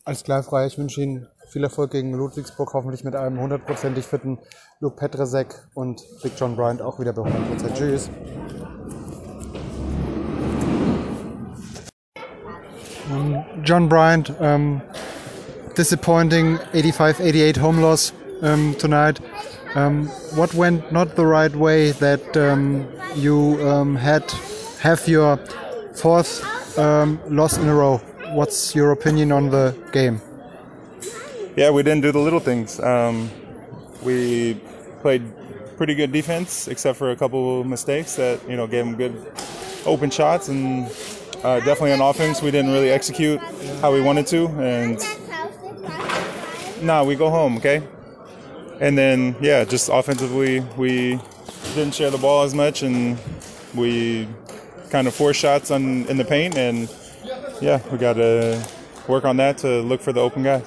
Alles 0.05 0.25
klar, 0.25 0.43
frei. 0.43 0.67
Ich 0.67 0.79
wünsche 0.79 1.03
Ihnen 1.03 1.29
viel 1.49 1.63
Erfolg 1.63 1.91
gegen 1.91 2.15
Ludwigsburg, 2.15 2.73
hoffentlich 2.73 3.05
mit 3.05 3.15
einem 3.15 3.39
hundertprozentig 3.39 4.07
fitten 4.07 4.39
Luke 4.81 4.97
Petrasek 4.97 5.55
und 5.75 6.03
Big 6.23 6.33
John 6.39 6.57
Bryant 6.57 6.81
auch 6.81 6.99
wieder 6.99 7.13
bei 7.13 7.23
100%. 7.23 7.75
Tschüss. 7.75 8.11
Um, 13.11 13.45
John 13.63 13.89
Bryant, 13.89 14.33
um, 14.41 14.81
disappointing 15.77 16.59
85-88 16.73 17.61
home 17.61 17.81
loss 17.81 18.15
um, 18.41 18.77
tonight. 18.79 19.21
what 20.35 20.53
went 20.55 20.91
not 20.91 21.15
the 21.15 21.25
right 21.25 21.55
way 21.55 21.93
that 21.93 22.21
you 23.15 23.57
had 23.97 24.25
have 24.81 25.07
your 25.07 25.37
fourth 25.95 26.79
um, 26.79 27.21
loss 27.29 27.59
in 27.59 27.69
a 27.69 27.75
row. 27.75 27.99
What's 28.33 28.75
your 28.75 28.93
opinion 28.93 29.31
on 29.33 29.51
the 29.51 29.77
game? 29.93 30.21
Yeah, 31.57 31.71
we 31.71 31.83
didn't 31.83 32.03
do 32.03 32.13
the 32.13 32.19
little 32.19 32.41
things. 32.41 32.81
Um, 32.81 33.31
we 34.03 34.55
played 35.01 35.23
pretty 35.77 35.95
good 35.95 36.13
defense, 36.13 36.69
except 36.69 36.99
for 36.99 37.11
a 37.11 37.17
couple 37.17 37.65
mistakes 37.65 38.17
that 38.17 38.41
you 38.49 38.57
know 38.57 38.67
gave 38.67 38.87
them 38.87 38.97
good 38.97 39.33
open 39.85 40.11
shots, 40.11 40.49
and 40.49 40.87
uh, 41.43 41.61
definitely 41.61 41.93
on 41.93 42.01
offense 42.01 42.41
we 42.41 42.51
didn't 42.51 42.71
really 42.71 42.91
execute 42.91 43.41
how 43.81 43.93
we 43.93 44.01
wanted 44.01 44.27
to. 44.29 44.47
And 44.61 44.99
nah, 46.83 47.05
we 47.05 47.17
go 47.17 47.29
home, 47.29 47.59
okay. 47.59 47.83
And 48.81 48.97
then 48.97 49.37
yeah, 49.43 49.65
just 49.65 49.91
offensively 49.93 50.61
we 50.79 51.21
didn't 51.75 51.95
share 51.95 52.11
the 52.11 52.19
ball 52.19 52.45
as 52.45 52.55
much, 52.55 52.83
and 52.83 53.19
we 53.75 54.27
kind 54.91 55.07
of 55.07 55.15
four 55.15 55.33
shots 55.33 55.71
on 55.71 56.07
in 56.07 56.17
the 56.17 56.25
paint, 56.25 56.57
and 56.57 56.89
yeah, 57.61 57.81
we 57.91 57.99
got 57.99 58.15
to 58.15 58.63
work 59.09 59.25
on 59.25 59.37
that 59.39 59.59
to 59.59 59.81
look 59.81 60.01
for 60.01 60.13
the 60.13 60.21
open 60.21 60.43
guy. 60.43 60.63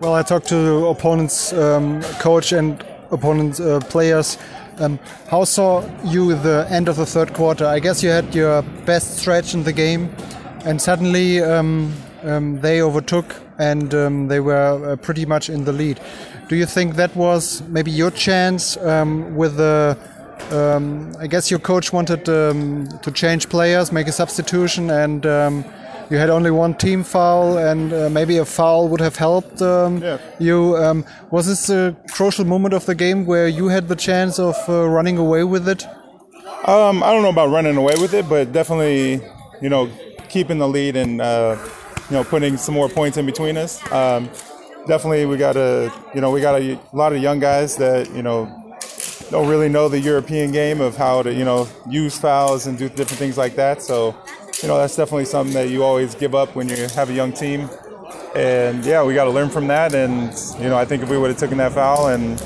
Well, 0.00 0.14
I 0.14 0.22
talked 0.22 0.48
to 0.48 0.86
opponents' 0.86 1.52
um, 1.52 2.02
coach 2.20 2.52
and 2.52 2.84
opponent 3.10 3.60
uh, 3.60 3.80
players. 3.80 4.38
Um, 4.78 4.98
how 5.30 5.44
saw 5.44 5.82
you 6.04 6.34
the 6.34 6.66
end 6.70 6.88
of 6.88 6.96
the 6.96 7.06
third 7.06 7.32
quarter? 7.32 7.64
I 7.64 7.78
guess 7.80 8.02
you 8.02 8.10
had 8.10 8.34
your 8.34 8.62
best 8.84 9.18
stretch 9.18 9.54
in 9.54 9.62
the 9.62 9.72
game, 9.72 10.14
and 10.64 10.80
suddenly 10.80 11.42
um, 11.42 11.94
um, 12.22 12.60
they 12.60 12.82
overtook 12.82 13.36
and 13.58 13.94
um, 13.94 14.28
they 14.28 14.40
were 14.40 14.92
uh, 14.92 14.96
pretty 14.96 15.24
much 15.24 15.48
in 15.48 15.64
the 15.64 15.72
lead. 15.72 15.98
Do 16.48 16.56
you 16.56 16.66
think 16.66 16.96
that 16.96 17.16
was 17.16 17.62
maybe 17.62 17.90
your 17.90 18.10
chance 18.10 18.76
um, 18.78 19.34
with 19.34 19.56
the? 19.56 19.96
Um, 20.50 21.14
I 21.18 21.26
guess 21.26 21.50
your 21.50 21.60
coach 21.60 21.92
wanted 21.92 22.28
um, 22.28 22.88
to 23.02 23.10
change 23.10 23.48
players, 23.48 23.90
make 23.92 24.06
a 24.06 24.12
substitution, 24.12 24.90
and 24.90 25.26
um, 25.26 25.64
you 26.10 26.18
had 26.18 26.30
only 26.30 26.50
one 26.50 26.74
team 26.74 27.02
foul, 27.02 27.58
and 27.58 27.92
uh, 27.92 28.08
maybe 28.10 28.38
a 28.38 28.44
foul 28.44 28.88
would 28.88 29.00
have 29.00 29.16
helped 29.16 29.60
um, 29.60 29.98
Yeah. 29.98 30.18
you. 30.38 30.76
Um, 30.76 31.04
was 31.30 31.46
this 31.46 31.68
a 31.68 31.96
crucial 32.12 32.44
moment 32.44 32.74
of 32.74 32.86
the 32.86 32.94
game 32.94 33.26
where 33.26 33.48
you 33.48 33.68
had 33.68 33.88
the 33.88 33.96
chance 33.96 34.38
of 34.38 34.56
uh, 34.68 34.88
running 34.88 35.18
away 35.18 35.42
with 35.42 35.68
it? 35.68 35.84
Um, 36.64 37.02
I 37.02 37.12
don't 37.12 37.22
know 37.22 37.30
about 37.30 37.50
running 37.50 37.76
away 37.76 37.94
with 38.00 38.14
it, 38.14 38.28
but 38.28 38.52
definitely, 38.52 39.20
you 39.60 39.68
know, 39.68 39.90
keeping 40.28 40.58
the 40.58 40.68
lead 40.68 40.96
and 40.96 41.20
uh, 41.20 41.56
you 42.10 42.16
know 42.16 42.24
putting 42.24 42.56
some 42.56 42.74
more 42.74 42.88
points 42.88 43.16
in 43.16 43.26
between 43.26 43.56
us. 43.56 43.80
Um, 43.92 44.30
definitely, 44.86 45.26
we 45.26 45.36
got 45.36 45.56
a 45.56 45.92
you 46.14 46.20
know 46.20 46.30
we 46.30 46.40
got 46.40 46.60
a, 46.60 46.78
lot 46.92 47.12
of 47.12 47.20
young 47.22 47.40
guys 47.40 47.76
that 47.76 48.10
you 48.14 48.22
know 48.22 48.46
don't 49.30 49.48
really 49.48 49.68
know 49.68 49.88
the 49.88 50.00
European 50.00 50.52
game 50.52 50.80
of 50.80 50.96
how 50.96 51.22
to 51.22 51.32
you 51.32 51.44
know 51.44 51.68
use 51.88 52.18
fouls 52.18 52.66
and 52.66 52.78
do 52.78 52.88
different 52.88 53.18
things 53.18 53.36
like 53.36 53.56
that. 53.56 53.82
So 53.82 54.14
you 54.62 54.68
know 54.68 54.76
that's 54.78 54.96
definitely 54.96 55.26
something 55.26 55.54
that 55.54 55.68
you 55.68 55.82
always 55.82 56.14
give 56.14 56.34
up 56.34 56.54
when 56.54 56.68
you 56.68 56.88
have 56.88 57.10
a 57.10 57.12
young 57.12 57.32
team. 57.32 57.68
And 58.34 58.84
yeah, 58.84 59.02
we 59.02 59.14
got 59.14 59.24
to 59.24 59.30
learn 59.30 59.48
from 59.50 59.66
that. 59.68 59.94
And 59.94 60.32
you 60.62 60.68
know, 60.68 60.76
I 60.76 60.84
think 60.84 61.02
if 61.02 61.08
we 61.08 61.18
would 61.18 61.30
have 61.30 61.38
taken 61.38 61.58
that 61.58 61.72
foul 61.72 62.08
and 62.08 62.40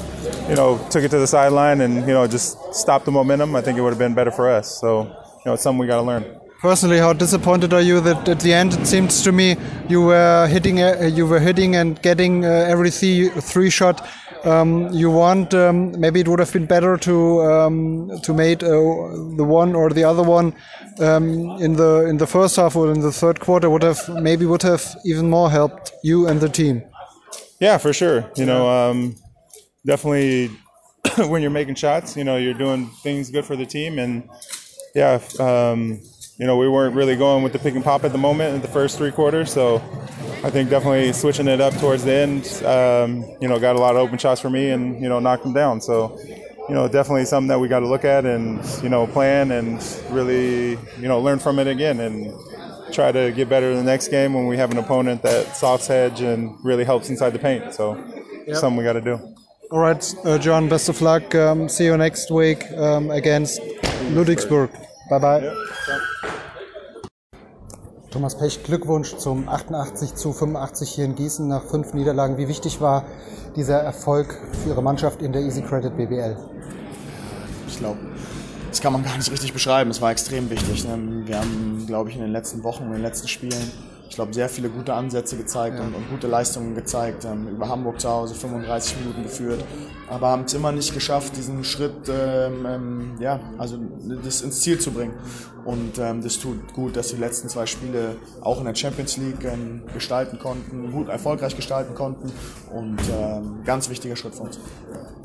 you 0.49 0.54
know 0.54 0.78
took 0.90 1.04
it 1.04 1.10
to 1.10 1.18
the 1.18 1.26
sideline 1.26 1.80
and 1.80 1.96
you 2.06 2.14
know 2.14 2.26
just 2.26 2.56
stopped 2.75 3.04
the 3.04 3.12
momentum, 3.12 3.54
I 3.56 3.60
think 3.60 3.78
it 3.78 3.82
would 3.82 3.90
have 3.90 3.99
been 3.99 4.14
better 4.14 4.30
for 4.30 4.49
us. 4.49 4.80
So 4.80 5.02
you 5.02 5.42
know, 5.46 5.54
it's 5.54 5.62
something 5.62 5.78
we 5.78 5.87
got 5.87 5.96
to 5.96 6.02
learn. 6.02 6.25
Personally, 6.60 6.99
how 6.99 7.14
disappointed 7.14 7.72
are 7.72 7.80
you 7.80 8.00
that 8.02 8.28
at 8.28 8.40
the 8.40 8.52
end 8.52 8.75
it 8.75 8.87
seems 8.87 9.22
to 9.22 9.32
me 9.32 9.56
you 9.88 10.02
were 10.02 10.46
hitting, 10.46 10.82
uh, 10.82 11.10
you 11.10 11.26
were 11.26 11.40
hitting 11.40 11.75
and 11.75 12.00
getting 12.02 12.44
uh, 12.44 12.49
every 12.49 12.90
three, 12.90 13.30
three 13.30 13.70
shot 13.70 14.06
um, 14.44 14.88
you 14.92 15.11
want? 15.11 15.54
Um, 15.54 15.99
maybe 16.00 16.20
it 16.20 16.28
would 16.28 16.38
have 16.38 16.52
been 16.52 16.66
better 16.66 16.97
to 16.99 17.42
um, 17.42 18.11
to 18.23 18.35
make 18.35 18.62
uh, 18.62 18.68
the 18.68 19.44
one 19.44 19.75
or 19.75 19.90
the 19.90 20.04
other 20.04 20.23
one 20.23 20.54
um, 20.99 21.50
in 21.61 21.76
the 21.76 22.06
in 22.09 22.18
the 22.18 22.26
first 22.26 22.56
half 22.56 22.76
or 22.76 22.90
in 22.92 23.00
the 23.00 23.12
third 23.12 23.40
quarter 23.40 23.68
would 23.68 23.82
have 23.82 24.09
maybe 24.09 24.47
would 24.47 24.62
have 24.62 24.97
even 25.04 25.30
more 25.30 25.50
helped 25.50 25.92
you 26.02 26.26
and 26.26 26.40
the 26.40 26.49
team. 26.49 26.82
Yeah, 27.61 27.76
for 27.78 27.92
sure. 27.92 28.30
You 28.37 28.47
know, 28.47 28.68
um, 28.68 29.16
definitely 29.85 30.50
when 31.28 31.42
you're 31.42 31.50
making 31.50 31.75
shots, 31.75 32.16
you 32.16 32.25
know, 32.25 32.37
you're 32.37 32.54
doing 32.54 32.88
things 33.02 33.30
good 33.30 33.44
for 33.44 33.56
the 33.56 33.66
team. 33.66 33.99
And 33.99 34.28
yeah, 34.94 35.20
um, 35.38 36.00
you 36.40 36.47
know, 36.47 36.56
we 36.56 36.68
weren't 36.70 36.94
really 36.97 37.16
going 37.16 37.42
with 37.44 37.52
the 37.52 37.59
pick 37.59 37.75
and 37.75 37.85
pop 37.85 38.02
at 38.02 38.12
the 38.12 38.18
moment 38.18 38.54
in 38.54 38.62
the 38.62 38.68
first 38.68 38.97
three 38.97 39.11
quarters. 39.12 39.52
So 39.52 39.76
I 40.42 40.49
think 40.49 40.70
definitely 40.70 41.12
switching 41.12 41.47
it 41.49 41.61
up 41.61 41.75
towards 41.75 42.02
the 42.02 42.14
end, 42.14 42.47
um, 42.64 43.37
you 43.42 43.47
know, 43.47 43.61
got 43.61 43.76
a 43.76 43.78
lot 43.78 43.94
of 43.94 44.00
open 44.00 44.16
shots 44.16 44.40
for 44.40 44.49
me 44.49 44.70
and, 44.70 45.02
you 45.02 45.09
know, 45.11 45.20
knocked 45.20 45.42
them 45.42 45.52
down. 45.52 45.82
So, 45.82 46.18
you 46.66 46.75
know, 46.75 46.88
definitely 46.88 47.26
something 47.26 47.49
that 47.49 47.61
we 47.61 47.68
got 47.68 47.80
to 47.80 47.87
look 47.87 48.06
at 48.06 48.25
and, 48.25 48.64
you 48.82 48.88
know, 48.88 49.06
plan 49.06 49.50
and 49.50 49.85
really, 50.09 50.70
you 50.99 51.09
know, 51.09 51.20
learn 51.20 51.38
from 51.40 51.59
it 51.59 51.66
again 51.66 52.00
and 52.00 52.32
try 52.90 53.12
to 53.12 53.32
get 53.32 53.50
better 53.50 53.70
in 53.70 53.76
the 53.76 53.85
next 53.85 54.09
game 54.09 54.32
when 54.32 54.47
we 54.47 54.56
have 54.56 54.70
an 54.70 54.78
opponent 54.78 55.23
that 55.23 55.54
softs 55.54 55.88
hedge 55.88 56.23
and 56.23 56.56
really 56.64 56.85
helps 56.85 57.11
inside 57.11 57.30
the 57.30 57.38
paint. 57.38 57.75
So, 57.75 58.02
something 58.54 58.76
we 58.76 58.85
got 58.85 58.94
to 58.94 59.02
do. 59.02 59.35
All 59.70 59.78
right, 59.78 60.14
uh, 60.25 60.38
John. 60.38 60.70
Best 60.70 60.88
of 60.88 61.02
luck. 61.02 61.35
Um, 61.35 61.68
see 61.68 61.85
you 61.85 61.97
next 61.99 62.30
week 62.30 62.64
um, 62.73 63.11
against 63.11 63.61
Ludwigsburg. 64.14 64.73
Bye 65.11 65.18
bye. 65.18 66.06
Thomas 68.11 68.37
Pech, 68.37 68.64
Glückwunsch 68.64 69.17
zum 69.19 69.49
88 69.49 70.17
zu 70.17 70.33
85 70.33 70.90
hier 70.90 71.05
in 71.05 71.14
Gießen 71.14 71.47
nach 71.47 71.62
fünf 71.62 71.95
Niederlagen. 71.95 72.38
Wie 72.38 72.49
wichtig 72.49 72.81
war 72.81 73.05
dieser 73.55 73.79
Erfolg 73.79 74.37
für 74.64 74.71
Ihre 74.71 74.83
Mannschaft 74.83 75.23
in 75.23 75.33
der 75.33 75.43
Easy 75.43 75.62
Credit 75.62 75.97
BBL? 75.97 76.37
Ich 77.69 77.79
glaube, 77.79 78.00
das 78.69 78.81
kann 78.81 78.93
man 78.93 79.05
gar 79.05 79.17
nicht 79.17 79.31
richtig 79.31 79.52
beschreiben. 79.52 79.93
Es 79.93 80.02
war 80.02 80.11
extrem 80.11 80.50
wichtig. 80.50 80.85
ne? 80.85 81.23
Wir 81.25 81.38
haben, 81.38 81.85
glaube 81.87 82.11
ich, 82.11 82.17
in 82.17 82.23
den 82.23 82.33
letzten 82.33 82.64
Wochen, 82.64 82.87
in 82.87 82.93
den 82.95 83.02
letzten 83.02 83.29
Spielen, 83.29 83.71
ich 84.11 84.17
glaube, 84.17 84.35
sehr 84.35 84.49
viele 84.49 84.69
gute 84.69 84.93
Ansätze 84.93 85.37
gezeigt 85.37 85.79
und, 85.79 85.95
und 85.95 86.11
gute 86.11 86.26
Leistungen 86.26 86.75
gezeigt. 86.75 87.25
Ähm, 87.25 87.47
über 87.47 87.69
Hamburg 87.69 88.00
zu 88.00 88.11
Hause 88.11 88.35
35 88.35 88.99
Minuten 88.99 89.23
geführt, 89.23 89.64
aber 90.09 90.29
haben 90.29 90.43
es 90.43 90.52
immer 90.52 90.73
nicht 90.73 90.93
geschafft, 90.93 91.37
diesen 91.37 91.62
Schritt, 91.62 92.09
ähm, 92.09 92.67
ähm, 92.67 93.12
ja, 93.21 93.38
also 93.57 93.79
das 94.25 94.43
ins 94.43 94.61
Ziel 94.62 94.81
zu 94.81 94.90
bringen. 94.90 95.14
Und 95.64 95.99
ähm, 95.99 96.23
das 96.23 96.38
tut 96.40 96.73
gut, 96.75 96.97
dass 96.97 97.09
die 97.09 97.17
letzten 97.17 97.49
zwei 97.49 97.67
Spiele 97.67 98.17
auch 98.40 98.59
in 98.59 98.64
der 98.64 98.75
Champions 98.75 99.17
League 99.17 99.45
ähm, 99.45 99.83
gestalten 99.95 100.40
konnten, 100.40 100.90
gut 100.90 101.09
erfolgreich 101.09 101.55
gestalten 101.55 101.95
konnten 101.95 102.33
und 102.75 102.99
ähm, 103.17 103.61
ganz 103.64 103.90
wichtiger 103.90 104.17
Schritt 104.17 104.35
für 104.35 104.43
uns. 104.43 104.59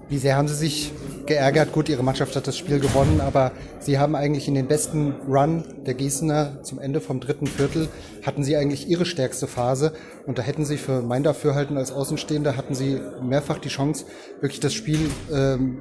Wie 0.08 0.20
sehr 0.20 0.36
haben 0.36 0.48
Sie 0.48 0.54
sich 0.54 0.92
geärgert? 1.25 1.72
Gut, 1.72 1.89
Ihre 1.89 2.04
Mannschaft 2.04 2.36
hat 2.36 2.46
das 2.46 2.56
Spiel 2.56 2.80
gewonnen, 2.80 3.22
aber 3.22 3.51
Sie 3.80 3.98
haben 3.98 4.15
eigentlich 4.15 4.48
in 4.48 4.54
den 4.54 4.68
besten 4.68 5.13
Run 5.27 5.63
der 5.88 5.96
Gießener 5.96 6.62
zum 6.62 6.77
Ende 6.77 7.01
vom 7.01 7.20
dritten 7.20 7.48
Viertel, 7.48 7.88
hatten 8.24 8.44
Sie 8.44 8.56
eigentlich 8.56 8.75
Ihre 8.84 9.05
stärkste 9.05 9.48
Phase 9.48 9.94
und 10.25 10.38
da 10.38 10.44
hätten 10.44 10.65
Sie 10.65 10.77
für 10.77 11.01
mein 11.01 11.24
Dafürhalten 11.24 11.77
als 11.77 11.91
Außenstehender, 11.91 12.58
hatten 12.58 12.75
Sie 12.75 13.00
mehrfach 13.22 13.58
die 13.58 13.70
Chance, 13.70 14.05
wirklich 14.41 14.60
das 14.60 14.74
Spiel 14.74 15.00
ähm, 15.34 15.79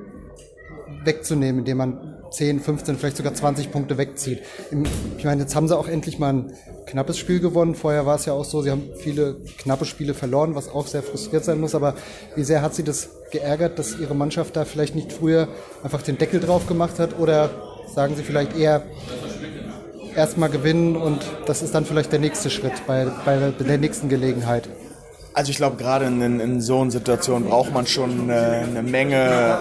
wegzunehmen, 1.04 1.60
indem 1.60 1.78
man 1.78 2.14
10, 2.30 2.60
15, 2.60 2.96
vielleicht 2.96 3.16
sogar 3.16 3.34
20 3.34 3.70
Punkte 3.70 3.98
wegzieht. 3.98 4.42
Ich 5.18 5.24
meine, 5.24 5.42
jetzt 5.42 5.54
haben 5.54 5.68
sie 5.68 5.76
auch 5.76 5.88
endlich 5.88 6.18
mal 6.18 6.32
ein 6.32 6.52
knappes 6.86 7.18
Spiel 7.18 7.40
gewonnen. 7.40 7.74
Vorher 7.74 8.06
war 8.06 8.16
es 8.16 8.26
ja 8.26 8.32
auch 8.32 8.44
so, 8.44 8.62
sie 8.62 8.70
haben 8.70 8.90
viele 8.98 9.36
knappe 9.58 9.84
Spiele 9.84 10.14
verloren, 10.14 10.54
was 10.54 10.68
auch 10.68 10.86
sehr 10.86 11.02
frustriert 11.02 11.44
sein 11.44 11.60
muss. 11.60 11.74
Aber 11.74 11.94
wie 12.34 12.44
sehr 12.44 12.62
hat 12.62 12.74
sie 12.74 12.82
das 12.82 13.10
geärgert, 13.30 13.78
dass 13.78 13.98
ihre 13.98 14.14
Mannschaft 14.14 14.56
da 14.56 14.64
vielleicht 14.64 14.94
nicht 14.94 15.12
früher 15.12 15.48
einfach 15.82 16.02
den 16.02 16.18
Deckel 16.18 16.40
drauf 16.40 16.66
gemacht 16.66 16.98
hat? 16.98 17.18
Oder 17.18 17.50
sagen 17.94 18.16
sie 18.16 18.22
vielleicht 18.22 18.56
eher 18.56 18.82
erstmal 20.16 20.48
gewinnen 20.48 20.96
und 20.96 21.20
das 21.46 21.62
ist 21.62 21.74
dann 21.74 21.84
vielleicht 21.84 22.12
der 22.12 22.18
nächste 22.18 22.50
Schritt 22.50 22.86
bei, 22.86 23.06
bei 23.24 23.52
der 23.58 23.78
nächsten 23.78 24.08
Gelegenheit? 24.08 24.68
Also 25.34 25.50
ich 25.50 25.56
glaube, 25.56 25.76
gerade 25.76 26.04
in, 26.04 26.20
in 26.38 26.60
so 26.60 26.80
einer 26.80 26.92
Situation 26.92 27.46
braucht 27.46 27.74
man 27.74 27.88
schon 27.88 28.30
äh, 28.30 28.32
eine 28.32 28.84
Menge 28.84 29.58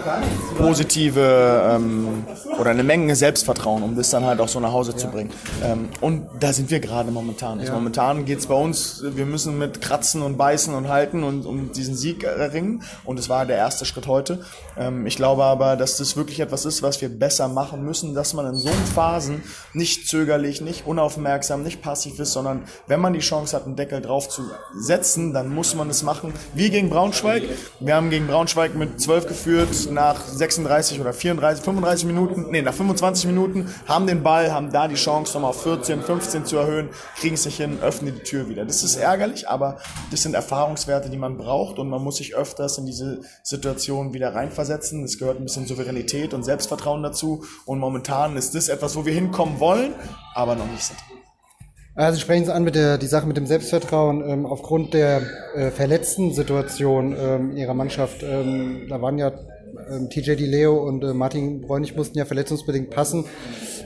positive 0.56 1.68
ähm, 1.68 2.24
oder 2.60 2.70
eine 2.70 2.84
Menge 2.84 3.16
Selbstvertrauen, 3.16 3.82
um 3.82 3.96
das 3.96 4.10
dann 4.10 4.24
halt 4.24 4.38
auch 4.38 4.46
so 4.46 4.60
nach 4.60 4.72
Hause 4.72 4.94
zu 4.94 5.08
bringen. 5.08 5.30
Ähm, 5.64 5.88
und 6.00 6.28
da 6.38 6.52
sind 6.52 6.70
wir 6.70 6.78
gerade 6.78 7.10
momentan. 7.10 7.58
Also 7.58 7.72
momentan 7.72 8.24
geht 8.24 8.38
es 8.38 8.46
bei 8.46 8.54
uns, 8.54 9.02
wir 9.04 9.26
müssen 9.26 9.58
mit 9.58 9.80
Kratzen 9.80 10.22
und 10.22 10.36
Beißen 10.36 10.72
und 10.72 10.88
Halten 10.88 11.24
und 11.24 11.44
um 11.44 11.72
diesen 11.72 11.96
Sieg 11.96 12.22
erringen. 12.22 12.84
Und 13.04 13.18
es 13.18 13.28
war 13.28 13.44
der 13.44 13.56
erste 13.56 13.84
Schritt 13.84 14.06
heute. 14.06 14.44
Ähm, 14.78 15.06
ich 15.06 15.16
glaube 15.16 15.42
aber, 15.42 15.74
dass 15.74 15.96
das 15.96 16.16
wirklich 16.16 16.38
etwas 16.38 16.66
ist, 16.66 16.84
was 16.84 17.00
wir 17.00 17.08
besser 17.08 17.48
machen 17.48 17.84
müssen, 17.84 18.14
dass 18.14 18.32
man 18.32 18.46
in 18.46 18.54
so 18.54 18.70
Phasen 18.94 19.42
nicht 19.72 20.06
zögerlich, 20.06 20.60
nicht 20.60 20.86
unaufmerksam, 20.86 21.64
nicht 21.64 21.82
passiv 21.82 22.20
ist, 22.20 22.32
sondern 22.32 22.62
wenn 22.86 23.00
man 23.00 23.12
die 23.12 23.18
Chance 23.18 23.56
hat, 23.56 23.66
einen 23.66 23.74
Deckel 23.74 24.00
drauf 24.00 24.28
zu 24.28 24.42
setzen, 24.76 25.32
dann 25.32 25.52
muss 25.52 25.63
man 25.74 25.88
es 25.88 26.02
machen. 26.02 26.34
Wie 26.54 26.68
gegen 26.68 26.90
Braunschweig. 26.90 27.44
Wir 27.80 27.94
haben 27.94 28.10
gegen 28.10 28.26
Braunschweig 28.26 28.74
mit 28.74 29.00
12 29.00 29.28
geführt 29.28 29.90
nach 29.90 30.20
36 30.26 31.00
oder 31.00 31.12
34, 31.12 31.64
35 31.64 32.06
Minuten, 32.06 32.46
nee, 32.50 32.60
nach 32.60 32.74
25 32.74 33.26
Minuten, 33.26 33.72
haben 33.86 34.06
den 34.06 34.22
Ball, 34.22 34.52
haben 34.52 34.70
da 34.70 34.88
die 34.88 34.96
Chance, 34.96 35.34
nochmal 35.34 35.50
auf 35.50 35.62
14, 35.62 36.02
15 36.02 36.44
zu 36.44 36.56
erhöhen, 36.56 36.88
kriegen 37.18 37.34
es 37.34 37.44
nicht 37.44 37.56
hin, 37.56 37.78
öffnen 37.80 38.14
die 38.14 38.22
Tür 38.22 38.48
wieder. 38.48 38.64
Das 38.64 38.82
ist 38.82 38.96
ärgerlich, 38.96 39.48
aber 39.48 39.78
das 40.10 40.22
sind 40.22 40.34
Erfahrungswerte, 40.34 41.08
die 41.08 41.16
man 41.16 41.38
braucht 41.38 41.78
und 41.78 41.88
man 41.88 42.02
muss 42.02 42.16
sich 42.16 42.34
öfters 42.34 42.78
in 42.78 42.86
diese 42.86 43.20
Situation 43.42 44.12
wieder 44.12 44.34
reinversetzen. 44.34 45.04
Es 45.04 45.18
gehört 45.18 45.38
ein 45.38 45.44
bisschen 45.44 45.66
Souveränität 45.66 46.34
und 46.34 46.42
Selbstvertrauen 46.42 47.02
dazu 47.02 47.44
und 47.64 47.78
momentan 47.78 48.36
ist 48.36 48.54
das 48.54 48.68
etwas, 48.68 48.96
wo 48.96 49.06
wir 49.06 49.12
hinkommen 49.12 49.60
wollen, 49.60 49.94
aber 50.34 50.54
noch 50.56 50.66
nicht 50.66 50.82
sind. 50.82 51.13
Also 51.96 52.18
sprechen 52.18 52.44
Sie 52.44 52.52
an 52.52 52.64
mit 52.64 52.74
der 52.74 52.98
die 52.98 53.06
Sache 53.06 53.26
mit 53.26 53.36
dem 53.36 53.46
Selbstvertrauen 53.46 54.28
ähm, 54.28 54.46
aufgrund 54.46 54.94
der 54.94 55.22
äh, 55.54 55.70
verletzten 55.70 56.32
Situation 56.32 57.16
ähm, 57.16 57.56
Ihrer 57.56 57.74
Mannschaft. 57.74 58.24
Ähm, 58.24 58.86
da 58.88 59.00
waren 59.00 59.16
ja 59.16 59.30
ähm, 59.88 60.10
TJ 60.10 60.34
Di 60.34 60.46
Leo 60.46 60.74
und 60.74 61.04
äh, 61.04 61.14
Martin 61.14 61.60
Bräunig 61.60 61.94
mussten 61.94 62.18
ja 62.18 62.24
verletzungsbedingt 62.24 62.90
passen. 62.90 63.26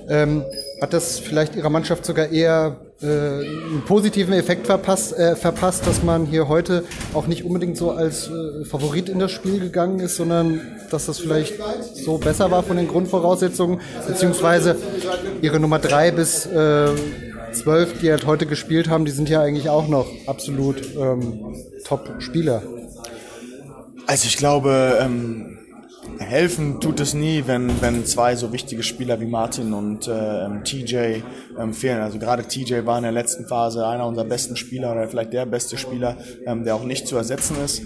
Ähm, 0.09 0.43
hat 0.81 0.95
das 0.95 1.19
vielleicht 1.19 1.55
Ihrer 1.55 1.69
Mannschaft 1.69 2.07
sogar 2.07 2.31
eher 2.31 2.81
äh, 3.03 3.07
einen 3.07 3.83
positiven 3.87 4.33
Effekt 4.33 4.67
verpasst, 4.67 5.13
äh, 5.19 5.37
verpasst, 5.37 5.87
dass 5.87 6.03
man 6.03 6.25
hier 6.25 6.49
heute 6.49 6.85
auch 7.13 7.27
nicht 7.27 7.45
unbedingt 7.45 7.77
so 7.77 7.91
als 7.91 8.29
äh, 8.29 8.65
Favorit 8.65 9.11
in 9.11 9.19
das 9.19 9.33
Spiel 9.33 9.61
gegangen 9.61 10.01
ist, 10.01 10.17
sondern 10.17 10.63
dass 10.91 11.05
das 11.05 11.19
vielleicht 11.19 11.55
so 11.93 12.17
besser 12.17 12.51
war 12.51 12.63
von 12.63 12.79
den 12.79 12.89
Grundvoraussetzungen, 12.89 13.83
beziehungsweise 14.07 14.77
Ihre 15.43 15.61
Nummer 15.61 15.79
drei 15.79 16.11
bis 16.11 16.47
äh, 16.47 16.89
zwölf, 17.59 18.01
die 18.01 18.11
halt 18.11 18.27
heute 18.27 18.47
gespielt 18.47 18.89
haben, 18.89 19.05
die 19.05 19.11
sind 19.11 19.29
ja 19.29 19.41
eigentlich 19.41 19.69
auch 19.69 19.89
noch 19.89 20.07
absolut 20.27 20.77
ähm, 20.97 21.55
Top-Spieler. 21.85 22.63
Also 24.07 24.27
ich 24.27 24.37
glaube, 24.37 24.99
ähm, 25.01 25.59
helfen 26.19 26.81
tut 26.81 27.01
es 27.01 27.15
nie, 27.15 27.45
wenn, 27.47 27.81
wenn 27.81 28.05
zwei 28.07 28.37
so 28.37 28.53
wichtige 28.53 28.83
Spieler 28.83 29.21
wie 29.21 29.27
Martin 29.27 29.73
und 29.73 30.09
äh, 30.09 30.63
TJ 30.65 31.23
ähm, 31.59 31.73
fehlen. 31.73 32.01
Also 32.01 32.19
gerade 32.19 32.45
TJ 32.45 32.87
war 32.87 32.97
in 32.99 33.05
der 33.05 33.13
letzten 33.13 33.47
Phase 33.47 33.87
einer 33.87 34.07
unserer 34.07 34.25
besten 34.25 34.57
Spieler 34.57 34.93
oder 34.93 35.09
vielleicht 35.09 35.33
der 35.33 35.47
beste 35.47 35.77
Spieler, 35.77 36.17
ähm, 36.47 36.65
der 36.65 36.75
auch 36.75 36.85
nicht 36.85 37.07
zu 37.07 37.17
ersetzen 37.17 37.57
ist. 37.65 37.83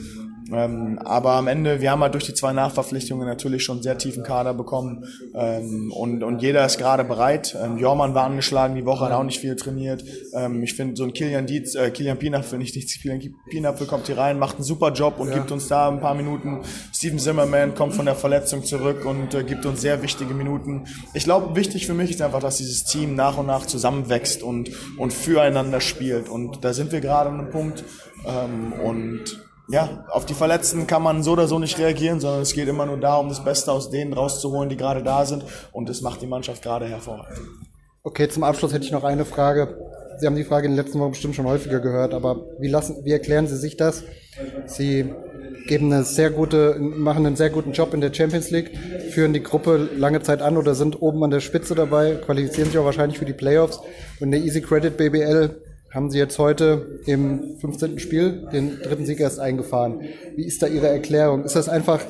Ähm, 0.52 0.98
aber 0.98 1.32
am 1.32 1.48
Ende, 1.48 1.80
wir 1.80 1.90
haben 1.90 2.02
halt 2.02 2.14
durch 2.14 2.24
die 2.24 2.34
zwei 2.34 2.52
Nachverpflichtungen 2.52 3.26
natürlich 3.26 3.64
schon 3.64 3.76
einen 3.76 3.82
sehr 3.82 3.98
tiefen 3.98 4.22
Kader 4.22 4.54
bekommen 4.54 5.04
ähm, 5.34 5.92
und, 5.92 6.22
und 6.22 6.42
jeder 6.42 6.64
ist 6.66 6.78
gerade 6.78 7.04
bereit. 7.04 7.56
Ähm, 7.62 7.78
Jormann 7.78 8.14
war 8.14 8.24
angeschlagen, 8.24 8.74
die 8.74 8.84
Woche 8.84 9.06
hat 9.06 9.12
auch 9.12 9.24
nicht 9.24 9.40
viel 9.40 9.56
trainiert. 9.56 10.04
Ähm, 10.34 10.62
ich 10.62 10.74
finde, 10.74 10.96
so 10.96 11.04
ein 11.04 11.12
Kilian 11.12 11.46
Dietz, 11.46 11.74
äh, 11.74 11.90
Kilian 11.90 12.18
Pienapfel, 12.18 12.58
nicht 12.58 12.74
Dietz, 12.74 13.00
Kilian 13.00 13.34
Pienapfel 13.48 13.86
kommt 13.86 14.06
hier 14.06 14.18
rein, 14.18 14.38
macht 14.38 14.56
einen 14.56 14.64
super 14.64 14.92
Job 14.92 15.18
und 15.18 15.28
ja. 15.28 15.34
gibt 15.34 15.50
uns 15.50 15.68
da 15.68 15.88
ein 15.88 16.00
paar 16.00 16.14
Minuten. 16.14 16.60
Steven 16.92 17.18
Zimmerman 17.18 17.74
kommt 17.74 17.94
von 17.94 18.04
der 18.04 18.14
Verletzung 18.14 18.64
zurück 18.64 19.04
und 19.06 19.34
äh, 19.34 19.44
gibt 19.44 19.64
uns 19.64 19.80
sehr 19.80 20.02
wichtige 20.02 20.34
Minuten. 20.34 20.84
Ich 21.14 21.24
glaube, 21.24 21.56
wichtig 21.56 21.86
für 21.86 21.94
mich 21.94 22.10
ist 22.10 22.22
einfach, 22.22 22.40
dass 22.40 22.58
dieses 22.58 22.84
Team 22.84 23.14
nach 23.14 23.38
und 23.38 23.46
nach 23.46 23.66
zusammenwächst 23.66 24.42
und, 24.42 24.70
und 24.98 25.12
füreinander 25.12 25.80
spielt. 25.80 26.28
Und 26.28 26.64
da 26.64 26.72
sind 26.72 26.92
wir 26.92 27.00
gerade 27.00 27.30
an 27.30 27.40
einem 27.40 27.50
Punkt. 27.50 27.84
Ähm, 28.26 28.72
und 28.72 29.51
ja, 29.68 30.04
auf 30.08 30.26
die 30.26 30.34
Verletzten 30.34 30.86
kann 30.86 31.02
man 31.02 31.22
so 31.22 31.32
oder 31.32 31.46
so 31.46 31.58
nicht 31.58 31.78
reagieren, 31.78 32.20
sondern 32.20 32.42
es 32.42 32.52
geht 32.52 32.68
immer 32.68 32.86
nur 32.86 32.98
darum, 32.98 33.28
das 33.28 33.44
Beste 33.44 33.72
aus 33.72 33.90
denen 33.90 34.12
rauszuholen, 34.12 34.68
die 34.68 34.76
gerade 34.76 35.02
da 35.02 35.24
sind. 35.24 35.44
Und 35.72 35.88
das 35.88 36.00
macht 36.00 36.20
die 36.20 36.26
Mannschaft 36.26 36.62
gerade 36.62 36.86
hervorragend. 36.86 37.38
Okay, 38.02 38.28
zum 38.28 38.42
Abschluss 38.42 38.72
hätte 38.72 38.84
ich 38.84 38.92
noch 38.92 39.04
eine 39.04 39.24
Frage. 39.24 39.78
Sie 40.18 40.26
haben 40.26 40.36
die 40.36 40.44
Frage 40.44 40.66
in 40.66 40.72
den 40.72 40.84
letzten 40.84 40.98
Wochen 40.98 41.12
bestimmt 41.12 41.36
schon 41.36 41.46
häufiger 41.46 41.80
gehört, 41.80 42.14
aber 42.14 42.44
wie 42.58 42.68
lassen, 42.68 43.04
wie 43.04 43.12
erklären 43.12 43.46
Sie 43.46 43.56
sich 43.56 43.76
das? 43.76 44.02
Sie 44.66 45.12
geben 45.66 45.92
eine 45.92 46.04
sehr 46.04 46.30
gute, 46.30 46.76
machen 46.78 47.24
einen 47.24 47.36
sehr 47.36 47.50
guten 47.50 47.72
Job 47.72 47.94
in 47.94 48.00
der 48.00 48.12
Champions 48.12 48.50
League, 48.50 48.76
führen 49.10 49.32
die 49.32 49.42
Gruppe 49.42 49.88
lange 49.96 50.20
Zeit 50.22 50.42
an 50.42 50.56
oder 50.56 50.74
sind 50.74 51.00
oben 51.00 51.22
an 51.22 51.30
der 51.30 51.40
Spitze 51.40 51.74
dabei, 51.74 52.16
qualifizieren 52.16 52.70
sich 52.70 52.78
auch 52.78 52.84
wahrscheinlich 52.84 53.18
für 53.18 53.24
die 53.24 53.32
Playoffs. 53.32 53.78
Und 54.18 54.26
in 54.26 54.30
der 54.32 54.40
Easy 54.40 54.60
Credit 54.60 54.96
BBL 54.96 55.62
haben 55.92 56.10
Sie 56.10 56.18
jetzt 56.18 56.38
heute 56.38 57.00
im 57.06 57.58
15. 57.58 57.98
Spiel 57.98 58.48
den 58.52 58.78
dritten 58.78 59.04
Sieg 59.04 59.20
erst 59.20 59.38
eingefahren. 59.38 60.00
Wie 60.36 60.44
ist 60.44 60.62
da 60.62 60.66
Ihre 60.66 60.88
Erklärung? 60.88 61.44
Ist 61.44 61.54
das 61.54 61.68
einfach 61.68 62.00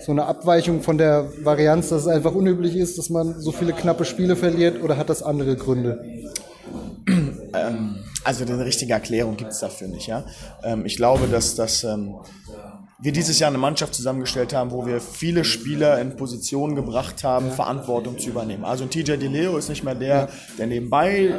so 0.00 0.12
eine 0.12 0.26
Abweichung 0.26 0.82
von 0.82 0.98
der 0.98 1.30
Varianz, 1.42 1.88
dass 1.88 2.02
es 2.02 2.08
einfach 2.08 2.34
unüblich 2.34 2.76
ist, 2.76 2.98
dass 2.98 3.10
man 3.10 3.40
so 3.40 3.52
viele 3.52 3.72
knappe 3.72 4.04
Spiele 4.04 4.36
verliert 4.36 4.82
oder 4.82 4.96
hat 4.96 5.08
das 5.08 5.22
andere 5.22 5.56
Gründe? 5.56 6.04
Ähm, 7.54 7.96
also 8.24 8.44
eine 8.44 8.64
richtige 8.64 8.92
Erklärung 8.92 9.36
gibt 9.36 9.52
es 9.52 9.60
dafür 9.60 9.88
nicht. 9.88 10.06
Ja? 10.06 10.24
Ähm, 10.62 10.84
ich 10.84 10.96
glaube, 10.96 11.28
dass 11.28 11.54
das 11.54 11.84
ähm, 11.84 12.16
wir 13.00 13.12
dieses 13.12 13.38
Jahr 13.38 13.48
eine 13.48 13.58
Mannschaft 13.58 13.94
zusammengestellt 13.94 14.52
haben, 14.52 14.72
wo 14.72 14.84
wir 14.84 15.00
viele 15.00 15.44
Spieler 15.44 16.00
in 16.00 16.16
Positionen 16.16 16.74
gebracht 16.74 17.22
haben. 17.22 17.52
Verantwortung 17.52 18.18
zu 18.18 18.30
übernehmen. 18.30 18.64
Also 18.64 18.86
TJ 18.86 19.16
DeLeo 19.18 19.56
ist 19.56 19.68
nicht 19.68 19.84
mehr 19.84 19.94
der, 19.94 20.28
der 20.58 20.66
nebenbei, 20.66 21.32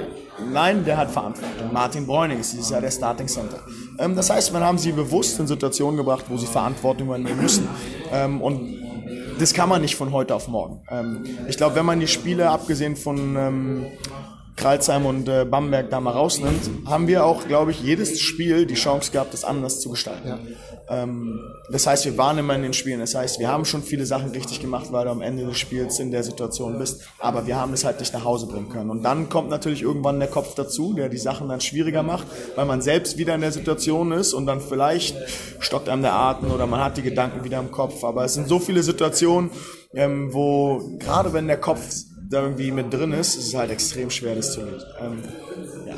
nein, 0.51 0.85
der 0.85 0.95
hat 0.95 1.11
Verantwortung. 1.11 1.73
Martin 1.73 2.07
Bräuning 2.07 2.39
ist 2.39 2.53
dieses 2.53 2.69
Jahr 2.69 2.79
der 2.79 2.91
Starting 2.91 3.27
Center. 3.27 3.59
Ähm, 3.97 4.15
das 4.15 4.29
heißt, 4.29 4.53
wir 4.53 4.61
haben 4.61 4.77
sie 4.77 4.93
bewusst 4.93 5.37
in 5.39 5.47
Situationen 5.47 5.97
gebracht, 5.97 6.25
wo 6.29 6.37
sie 6.37 6.47
Verantwortung 6.47 7.07
übernehmen 7.07 7.41
müssen. 7.41 7.67
Ähm, 8.13 8.41
und 8.41 8.77
das 9.37 9.53
kann 9.53 9.67
man 9.67 9.81
nicht 9.81 9.95
von 9.95 10.13
heute 10.13 10.35
auf 10.35 10.47
morgen. 10.47 10.81
Ähm, 10.89 11.25
ich 11.49 11.57
glaube, 11.57 11.75
wenn 11.75 11.85
man 11.85 11.99
die 11.99 12.07
Spiele, 12.07 12.49
abgesehen 12.49 12.95
von 12.95 13.85
Kralsheim 14.59 15.05
und 15.05 15.27
äh, 15.29 15.45
Bamberg 15.45 15.89
da 15.89 16.01
mal 16.01 16.11
rausnimmt, 16.11 16.69
haben 16.85 17.07
wir 17.07 17.23
auch, 17.23 17.47
glaube 17.47 17.71
ich, 17.71 17.81
jedes 17.81 18.19
Spiel 18.19 18.65
die 18.65 18.75
Chance 18.75 19.11
gehabt, 19.11 19.33
das 19.33 19.45
anders 19.45 19.79
zu 19.79 19.89
gestalten. 19.89 20.27
Ja. 20.27 20.39
Ähm, 20.89 21.39
das 21.71 21.87
heißt, 21.87 22.05
wir 22.05 22.17
waren 22.17 22.37
immer 22.37 22.55
in 22.55 22.63
den 22.63 22.73
Spielen. 22.73 22.99
Das 22.99 23.15
heißt, 23.15 23.39
wir 23.39 23.47
haben 23.47 23.63
schon 23.63 23.83
viele 23.83 24.05
Sachen 24.05 24.31
richtig 24.31 24.59
gemacht, 24.59 24.87
weil 24.91 25.05
du 25.05 25.11
am 25.11 25.21
Ende 25.21 25.45
des 25.45 25.57
Spiels 25.57 25.99
in 25.99 26.11
der 26.11 26.23
Situation 26.23 26.77
bist. 26.77 27.01
Aber 27.19 27.47
wir 27.47 27.55
haben 27.55 27.73
es 27.73 27.85
halt 27.85 27.99
nicht 27.99 28.13
nach 28.13 28.25
Hause 28.25 28.47
bringen 28.47 28.69
können. 28.69 28.89
Und 28.89 29.03
dann 29.03 29.29
kommt 29.29 29.49
natürlich 29.49 29.81
irgendwann 29.81 30.19
der 30.19 30.29
Kopf 30.29 30.55
dazu, 30.55 30.93
der 30.93 31.07
die 31.07 31.17
Sachen 31.17 31.47
dann 31.47 31.61
schwieriger 31.61 32.03
macht, 32.03 32.27
weil 32.55 32.65
man 32.65 32.81
selbst 32.81 33.17
wieder 33.17 33.35
in 33.35 33.41
der 33.41 33.51
Situation 33.51 34.11
ist 34.11 34.33
und 34.33 34.45
dann 34.45 34.59
vielleicht 34.59 35.15
stockt 35.59 35.87
einem 35.87 36.01
der 36.01 36.13
Atem 36.13 36.51
oder 36.51 36.67
man 36.67 36.81
hat 36.81 36.97
die 36.97 37.01
Gedanken 37.01 37.43
wieder 37.43 37.59
im 37.59 37.71
Kopf. 37.71 38.03
Aber 38.03 38.25
es 38.25 38.33
sind 38.33 38.49
so 38.49 38.59
viele 38.59 38.83
Situationen, 38.83 39.51
ähm, 39.93 40.33
wo 40.33 40.97
gerade 40.99 41.31
wenn 41.33 41.47
der 41.47 41.57
Kopf 41.57 41.81
da 42.29 42.43
irgendwie 42.43 42.71
mit 42.71 42.93
drin 42.93 43.11
ist, 43.11 43.35
ist 43.35 43.47
es 43.47 43.55
halt 43.55 43.71
extrem 43.71 44.09
schwer, 44.09 44.35
das 44.35 44.53
zu 44.53 44.61
lösen. 44.61 44.87
Ähm, 45.01 45.23
ja. 45.85 45.95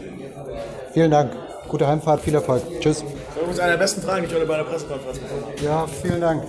Vielen 0.93 1.11
Dank. 1.11 1.33
Gute 1.67 1.87
Heimfahrt, 1.87 2.21
viel 2.21 2.33
Erfolg. 2.33 2.63
Tschüss. 2.79 3.03
Das 3.03 3.35
war 3.35 3.41
übrigens 3.41 3.59
eine 3.59 3.71
der 3.71 3.77
besten 3.77 4.01
Fragen, 4.01 4.21
die 4.21 4.27
ich 4.27 4.35
heute 4.35 4.45
bei 4.45 4.57
der 4.57 4.63
Pressekonferenz 4.63 5.19
bekommen 5.19 5.43
habe. 5.45 5.63
Ja, 5.63 5.87
vielen 5.87 6.21
Dank. 6.21 6.43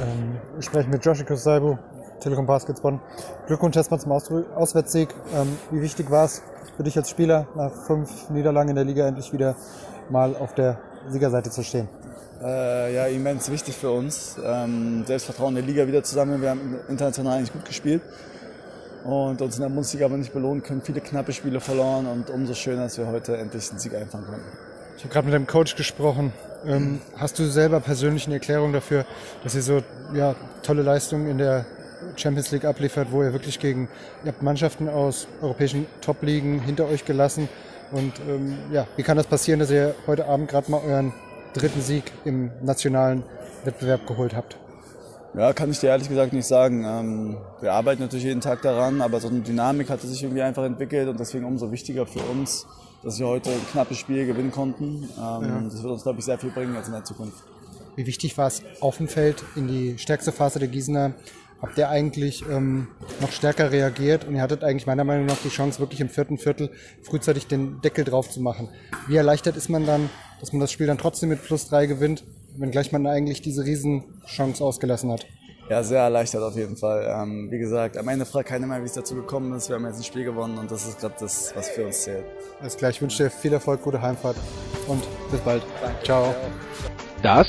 Ähm, 0.00 0.40
ich 0.58 0.64
spreche 0.64 0.88
mit 0.88 1.04
Joshi 1.04 1.24
Kosaibu, 1.24 1.76
Telekom 2.20 2.46
Baskets 2.46 2.80
Bonn. 2.80 3.00
Glückwunsch 3.46 3.76
erstmal 3.76 4.00
zum 4.00 4.12
Aus 4.12 4.30
Auswärtssieg. 4.30 5.08
Ähm, 5.34 5.56
wie 5.70 5.80
wichtig 5.80 6.10
war 6.10 6.24
es 6.24 6.42
für 6.76 6.82
dich 6.82 6.96
als 6.96 7.08
Spieler, 7.08 7.46
nach 7.54 7.72
fünf 7.86 8.28
Niederlagen 8.30 8.70
in 8.70 8.76
der 8.76 8.84
Liga 8.84 9.06
endlich 9.06 9.32
wieder 9.32 9.54
mal 10.10 10.36
auf 10.36 10.54
der 10.54 10.80
Siegerseite 11.10 11.50
zu 11.50 11.62
stehen? 11.62 11.88
Äh, 12.42 12.94
ja, 12.94 13.06
immens 13.06 13.50
wichtig 13.50 13.76
für 13.76 13.90
uns. 13.90 14.36
Ähm, 14.44 15.04
Selbstvertrauen 15.06 15.56
in 15.56 15.56
der 15.56 15.64
Liga 15.64 15.86
wieder 15.86 16.02
zusammen. 16.02 16.40
Wir 16.42 16.50
haben 16.50 16.76
international 16.88 17.38
eigentlich 17.38 17.52
gut 17.52 17.64
gespielt 17.64 18.02
und 19.04 19.40
uns 19.40 19.56
in 19.56 19.62
der 19.62 19.68
Bundesliga 19.68 20.06
aber 20.06 20.16
nicht 20.16 20.32
belohnen 20.32 20.62
können. 20.62 20.82
Viele 20.82 21.00
knappe 21.00 21.32
Spiele 21.32 21.60
verloren 21.60 22.06
und 22.06 22.28
umso 22.30 22.54
schöner, 22.54 22.84
dass 22.84 22.98
wir 22.98 23.06
heute 23.06 23.36
endlich 23.36 23.68
den 23.68 23.78
Sieg 23.78 23.94
einfahren 23.94 24.26
konnten. 24.26 24.46
Ich 24.96 25.04
habe 25.04 25.12
gerade 25.12 25.26
mit 25.26 25.34
dem 25.34 25.46
Coach 25.46 25.76
gesprochen. 25.76 26.32
Ähm, 26.66 27.00
hast 27.16 27.38
du 27.38 27.44
selber 27.44 27.80
persönlich 27.80 28.26
eine 28.26 28.36
Erklärung 28.36 28.72
dafür, 28.72 29.04
dass 29.44 29.54
ihr 29.54 29.62
so 29.62 29.82
ja, 30.14 30.34
tolle 30.62 30.82
Leistungen 30.82 31.28
in 31.28 31.38
der 31.38 31.64
Champions 32.16 32.50
League 32.50 32.64
abliefert, 32.64 33.08
wo 33.10 33.22
ihr 33.22 33.32
wirklich 33.32 33.58
gegen 33.58 33.88
ihr 34.24 34.32
habt 34.32 34.42
Mannschaften 34.42 34.88
aus 34.88 35.26
europäischen 35.40 35.86
Top-Ligen 36.00 36.60
hinter 36.60 36.86
euch 36.86 37.04
gelassen 37.04 37.48
und 37.92 38.12
ähm, 38.28 38.58
ja, 38.72 38.86
wie 38.96 39.02
kann 39.02 39.16
das 39.16 39.26
passieren, 39.26 39.60
dass 39.60 39.70
ihr 39.70 39.94
heute 40.06 40.26
Abend 40.26 40.48
gerade 40.48 40.70
mal 40.70 40.80
euren 40.84 41.12
dritten 41.54 41.80
Sieg 41.80 42.04
im 42.24 42.50
nationalen 42.62 43.22
Wettbewerb 43.64 44.06
geholt 44.06 44.34
habt? 44.34 44.58
Ja, 45.34 45.52
kann 45.52 45.70
ich 45.70 45.80
dir 45.80 45.88
ehrlich 45.88 46.08
gesagt 46.08 46.32
nicht 46.32 46.46
sagen. 46.46 46.84
Ähm, 46.84 47.36
wir 47.60 47.72
arbeiten 47.72 48.00
natürlich 48.00 48.24
jeden 48.24 48.40
Tag 48.40 48.62
daran, 48.62 49.02
aber 49.02 49.20
so 49.20 49.28
eine 49.28 49.40
Dynamik 49.40 49.90
hat 49.90 50.00
sich 50.00 50.22
irgendwie 50.22 50.42
einfach 50.42 50.64
entwickelt 50.64 51.08
und 51.08 51.20
deswegen 51.20 51.44
umso 51.44 51.70
wichtiger 51.70 52.06
für 52.06 52.20
uns, 52.20 52.66
dass 53.02 53.18
wir 53.18 53.26
heute 53.26 53.50
ein 53.50 53.66
knappes 53.70 53.98
Spiel 53.98 54.26
gewinnen 54.26 54.50
konnten. 54.50 55.08
Ähm, 55.16 55.18
ja. 55.18 55.60
Das 55.64 55.82
wird 55.82 55.92
uns, 55.92 56.02
glaube 56.04 56.20
ich, 56.20 56.24
sehr 56.24 56.38
viel 56.38 56.50
bringen 56.50 56.74
jetzt 56.74 56.86
in 56.86 56.94
der 56.94 57.04
Zukunft. 57.04 57.44
Wie 57.96 58.06
wichtig 58.06 58.36
war 58.38 58.46
es 58.46 58.62
auf 58.80 58.96
dem 58.96 59.08
Feld 59.08 59.42
in 59.56 59.68
die 59.68 59.98
stärkste 59.98 60.32
Phase 60.32 60.58
der 60.58 60.68
Gießener? 60.68 61.12
Habt 61.62 61.78
ihr 61.78 61.88
eigentlich 61.88 62.44
ähm, 62.50 62.88
noch 63.20 63.32
stärker 63.32 63.72
reagiert 63.72 64.26
und 64.26 64.34
ihr 64.34 64.42
hattet 64.42 64.62
eigentlich 64.62 64.86
meiner 64.86 65.04
Meinung 65.04 65.26
nach 65.26 65.38
die 65.42 65.48
Chance, 65.48 65.80
wirklich 65.80 66.00
im 66.00 66.08
vierten 66.08 66.36
Viertel 66.38 66.70
frühzeitig 67.02 67.46
den 67.46 67.80
Deckel 67.80 68.04
drauf 68.04 68.28
zu 68.28 68.40
machen. 68.40 68.68
Wie 69.08 69.16
erleichtert 69.16 69.56
ist 69.56 69.68
man 69.68 69.86
dann, 69.86 70.10
dass 70.40 70.52
man 70.52 70.60
das 70.60 70.70
Spiel 70.70 70.86
dann 70.86 70.98
trotzdem 70.98 71.30
mit 71.30 71.42
plus 71.42 71.68
drei 71.68 71.86
gewinnt, 71.86 72.24
wenngleich 72.56 72.92
man 72.92 73.06
eigentlich 73.06 73.40
diese 73.40 73.64
Riesenchance 73.64 74.62
ausgelassen 74.62 75.10
hat? 75.10 75.26
Ja, 75.68 75.82
sehr 75.82 76.00
erleichtert 76.00 76.42
auf 76.42 76.54
jeden 76.54 76.76
Fall. 76.76 77.04
Ähm, 77.08 77.48
wie 77.50 77.58
gesagt, 77.58 77.96
am 77.96 78.06
Ende 78.06 78.24
fragt 78.24 78.48
keiner 78.48 78.66
mehr, 78.66 78.82
wie 78.82 78.86
es 78.86 78.92
dazu 78.92 79.16
gekommen 79.16 79.52
ist. 79.54 79.68
Wir 79.68 79.76
haben 79.76 79.86
jetzt 79.86 79.96
ein 79.96 80.04
Spiel 80.04 80.24
gewonnen 80.24 80.58
und 80.58 80.70
das 80.70 80.86
ist 80.86 81.00
gerade 81.00 81.16
das, 81.18 81.52
was 81.56 81.70
für 81.70 81.86
uns 81.86 82.02
zählt. 82.02 82.24
Alles 82.60 82.76
klar, 82.76 82.90
ich 82.90 83.02
wünsche 83.02 83.24
dir 83.24 83.30
viel 83.30 83.52
Erfolg, 83.52 83.82
gute 83.82 84.00
Heimfahrt 84.00 84.36
und 84.86 85.02
bis 85.30 85.40
bald. 85.40 85.62
Danke. 85.82 86.04
Ciao. 86.04 86.34
Das 87.22 87.48